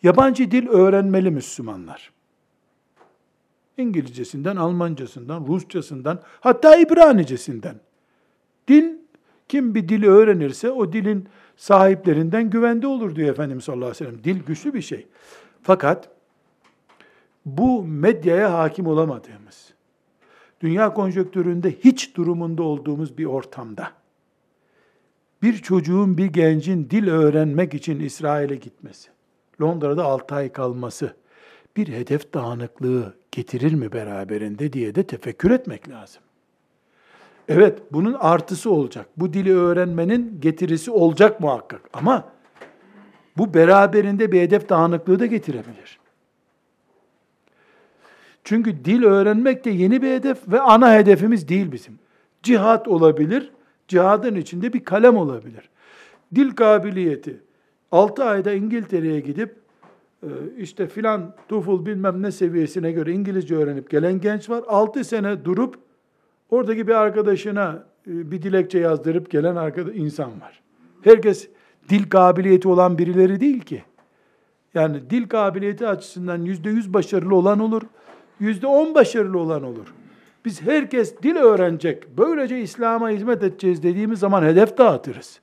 [0.04, 2.12] Yabancı dil öğrenmeli Müslümanlar.
[3.78, 7.76] İngilizcesinden, Almancasından, Rusçasından, hatta İbranicesinden.
[8.68, 8.98] Dil,
[9.48, 14.24] kim bir dili öğrenirse o dilin sahiplerinden güvende olur diyor Efendimiz sallallahu aleyhi ve sellem.
[14.24, 15.08] Dil güçlü bir şey.
[15.62, 16.10] Fakat
[17.46, 19.74] bu medyaya hakim olamadığımız,
[20.64, 23.92] dünya konjöktüründe hiç durumunda olduğumuz bir ortamda,
[25.42, 29.10] bir çocuğun, bir gencin dil öğrenmek için İsrail'e gitmesi,
[29.62, 31.14] Londra'da 6 ay kalması
[31.78, 36.22] bir hedef dağınıklığı getirir mi beraberinde diye de tefekkür etmek lazım.
[37.50, 39.06] Evet, bunun artısı olacak.
[39.18, 41.82] Bu dili öğrenmenin getirisi olacak muhakkak.
[41.94, 42.30] Ama
[43.38, 46.00] bu beraberinde bir hedef dağınıklığı da getirebilir.
[48.44, 52.00] Çünkü dil öğrenmek de yeni bir hedef ve ana hedefimiz değil bizim.
[52.44, 53.52] Cihat olabilir,
[53.88, 55.70] cihadın içinde bir kalem olabilir.
[56.36, 57.42] Dil kabiliyeti,
[57.92, 59.56] 6 ayda İngiltere'ye gidip
[60.24, 64.64] e, işte filan TOEFL bilmem ne seviyesine göre İngilizce öğrenip gelen genç var.
[64.68, 65.76] 6 sene durup
[66.50, 70.62] oradaki bir arkadaşına e, bir dilekçe yazdırıp gelen arkadaş, insan var.
[71.02, 71.50] Herkes
[71.90, 73.84] dil kabiliyeti olan birileri değil ki.
[74.74, 77.82] Yani dil kabiliyeti açısından yüzde yüz başarılı olan olur,
[78.40, 79.94] yüzde on başarılı olan olur.
[80.46, 85.40] Biz herkes dil öğrenecek, böylece İslam'a hizmet edeceğiz dediğimiz zaman hedef dağıtırız.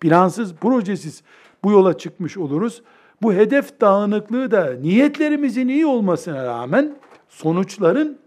[0.00, 1.22] Plansız, projesiz
[1.64, 2.82] bu yola çıkmış oluruz.
[3.22, 6.96] Bu hedef dağınıklığı da niyetlerimizin iyi olmasına rağmen
[7.28, 8.18] sonuçların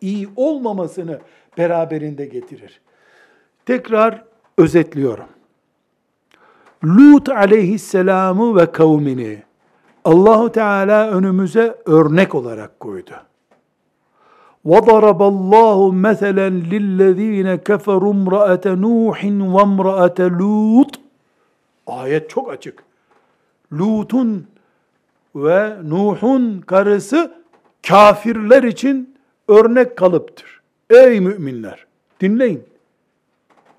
[0.00, 1.18] iyi olmamasını
[1.58, 2.80] beraberinde getirir.
[3.66, 4.24] Tekrar
[4.58, 5.28] özetliyorum.
[6.84, 9.42] Lut aleyhisselamı ve kavmini
[10.05, 13.11] Allahu Teala önümüze örnek olarak koydu.
[14.65, 19.19] وَضَرَبَ اللّٰهُ مَثَلًا لِلَّذ۪ينَ كَفَرُوا امْرَأَةَ نُوحٍ
[19.55, 20.93] وَامْرَأَةَ لُوطٍ
[21.87, 22.83] Ayet çok açık.
[23.73, 24.47] Lut'un
[25.35, 27.33] ve Nuh'un karısı
[27.87, 29.15] kafirler için
[29.47, 30.61] örnek kalıptır.
[30.89, 31.85] Ey müminler!
[32.21, 32.63] Dinleyin.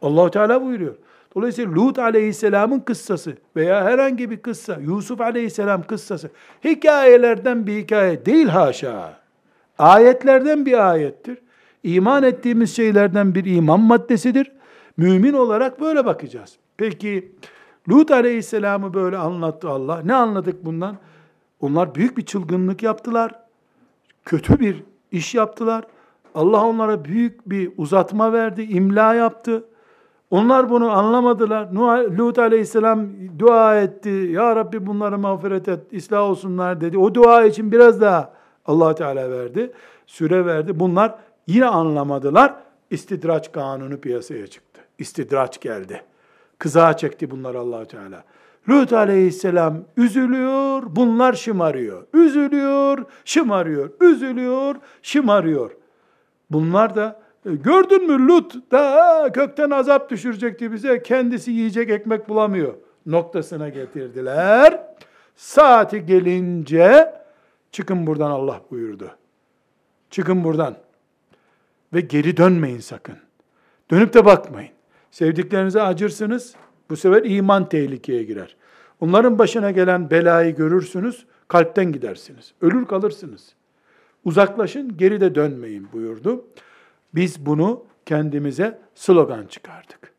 [0.03, 0.95] allah Teala buyuruyor.
[1.36, 6.32] Dolayısıyla Lut aleyhisselamın kıssası veya herhangi bir kıssa, Yusuf aleyhisselam kıssası,
[6.64, 9.20] hikayelerden bir hikaye değil haşa.
[9.78, 11.38] Ayetlerden bir ayettir.
[11.84, 14.52] İman ettiğimiz şeylerden bir iman maddesidir.
[14.98, 16.58] Mümin olarak böyle bakacağız.
[16.78, 17.32] Peki
[17.90, 20.02] Lut aleyhisselamı böyle anlattı Allah.
[20.06, 20.98] Ne anladık bundan?
[21.62, 23.32] Onlar büyük bir çılgınlık yaptılar.
[24.26, 25.84] Kötü bir iş yaptılar.
[26.36, 29.64] Allah onlara büyük bir uzatma verdi, imla yaptı.
[30.32, 31.68] Onlar bunu anlamadılar.
[32.18, 33.08] Lut aleyhisselam
[33.40, 34.10] dua etti.
[34.10, 36.98] Ya Rabbi bunları mağfiret et, ıslah olsunlar dedi.
[36.98, 38.34] O dua için biraz daha
[38.66, 39.72] allah Teala verdi.
[40.08, 40.80] Süre verdi.
[40.80, 41.16] Bunlar
[41.48, 42.56] yine anlamadılar.
[42.90, 44.82] İstidraç kanunu piyasaya çıktı.
[44.98, 46.02] İstidraç geldi.
[46.58, 48.24] Kızağa çekti bunlar allah Teala.
[48.70, 52.04] Lut aleyhisselam üzülüyor, bunlar şımarıyor.
[52.14, 53.90] Üzülüyor, şımarıyor.
[54.02, 55.72] Üzülüyor, şımarıyor.
[56.50, 61.04] Bunlar da gördün mü Lut da kökten azap düşürecekti bize.
[61.04, 62.74] Kendisi yiyecek ekmek bulamıyor
[63.06, 64.84] noktasına getirdiler.
[65.36, 67.14] Saati gelince
[67.72, 69.12] çıkın buradan Allah buyurdu.
[70.10, 70.76] Çıkın buradan.
[71.94, 73.16] Ve geri dönmeyin sakın.
[73.92, 74.72] Dönüp de bakmayın.
[75.12, 76.56] Sevdiklerinize acırsınız.
[76.90, 78.56] Bu sefer iman tehlikeye girer.
[79.00, 82.54] Onların başına gelen belayı görürsünüz, kalpten gidersiniz.
[82.62, 83.54] Ölür kalırsınız.
[84.26, 86.46] Uzaklaşın, geri de dönmeyin buyurdu.
[87.16, 90.14] Biz bunu kendimize slogan çıkardık.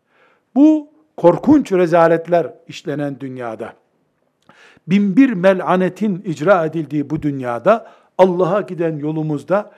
[0.54, 3.74] Bu korkunç rezaletler işlenen dünyada,
[4.86, 9.72] binbir melanetin icra edildiği bu dünyada, Allah'a giden yolumuzda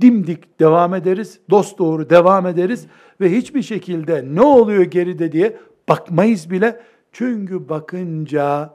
[0.00, 2.86] dimdik devam ederiz, dost doğru devam ederiz
[3.20, 5.56] ve hiçbir şekilde ne oluyor geride diye
[5.88, 6.80] bakmayız bile.
[7.12, 8.74] Çünkü bakınca,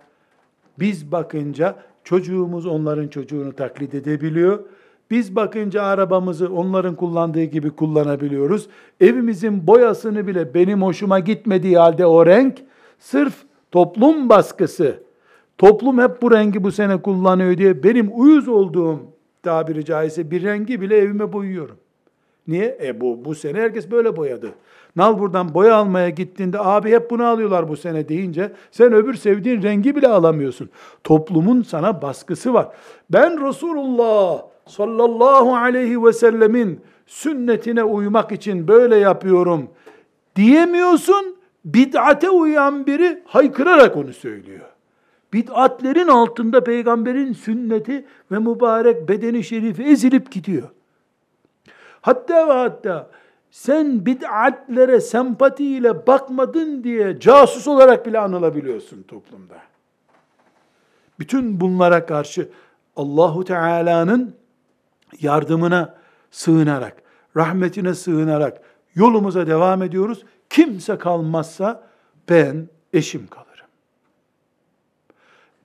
[0.80, 4.59] biz bakınca çocuğumuz onların çocuğunu taklit edebiliyor.
[5.11, 8.67] Biz bakınca arabamızı onların kullandığı gibi kullanabiliyoruz.
[9.01, 12.57] Evimizin boyasını bile benim hoşuma gitmediği halde o renk
[12.99, 13.33] sırf
[13.71, 15.03] toplum baskısı,
[15.57, 18.99] toplum hep bu rengi bu sene kullanıyor diye benim uyuz olduğum
[19.43, 21.75] tabiri caizse bir rengi bile evime boyuyorum.
[22.47, 22.77] Niye?
[22.83, 24.51] E bu, bu sene herkes böyle boyadı.
[24.95, 29.63] Nal buradan boya almaya gittiğinde abi hep bunu alıyorlar bu sene deyince sen öbür sevdiğin
[29.63, 30.69] rengi bile alamıyorsun.
[31.03, 32.67] Toplumun sana baskısı var.
[33.09, 39.70] Ben Resulullah sallallahu aleyhi ve sellemin sünnetine uymak için böyle yapıyorum
[40.36, 41.38] diyemiyorsun.
[41.65, 44.65] Bid'ate uyan biri haykırarak onu söylüyor.
[45.34, 50.70] Bid'atlerin altında peygamberin sünneti ve mübarek bedeni şerifi ezilip gidiyor.
[52.01, 53.09] Hatta ve hatta
[53.51, 59.55] sen bid'atlere sempatiyle bakmadın diye casus olarak bile anılabiliyorsun toplumda.
[61.20, 62.49] Bütün bunlara karşı
[62.95, 64.36] Allahu Teala'nın
[65.21, 65.95] yardımına
[66.31, 67.01] sığınarak,
[67.35, 68.61] rahmetine sığınarak
[68.95, 70.25] yolumuza devam ediyoruz.
[70.49, 71.87] Kimse kalmazsa
[72.29, 73.67] ben, eşim kalırım.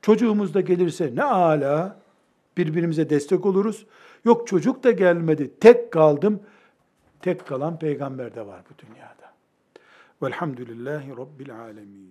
[0.02, 1.96] Çocuğumuz da gelirse ne ala
[2.56, 3.86] birbirimize destek oluruz.
[4.24, 6.40] Yok çocuk da gelmedi, tek kaldım.
[7.20, 9.32] Tek kalan peygamber de var bu dünyada.
[10.22, 12.02] Velhamdülillahi Rabbil alemin.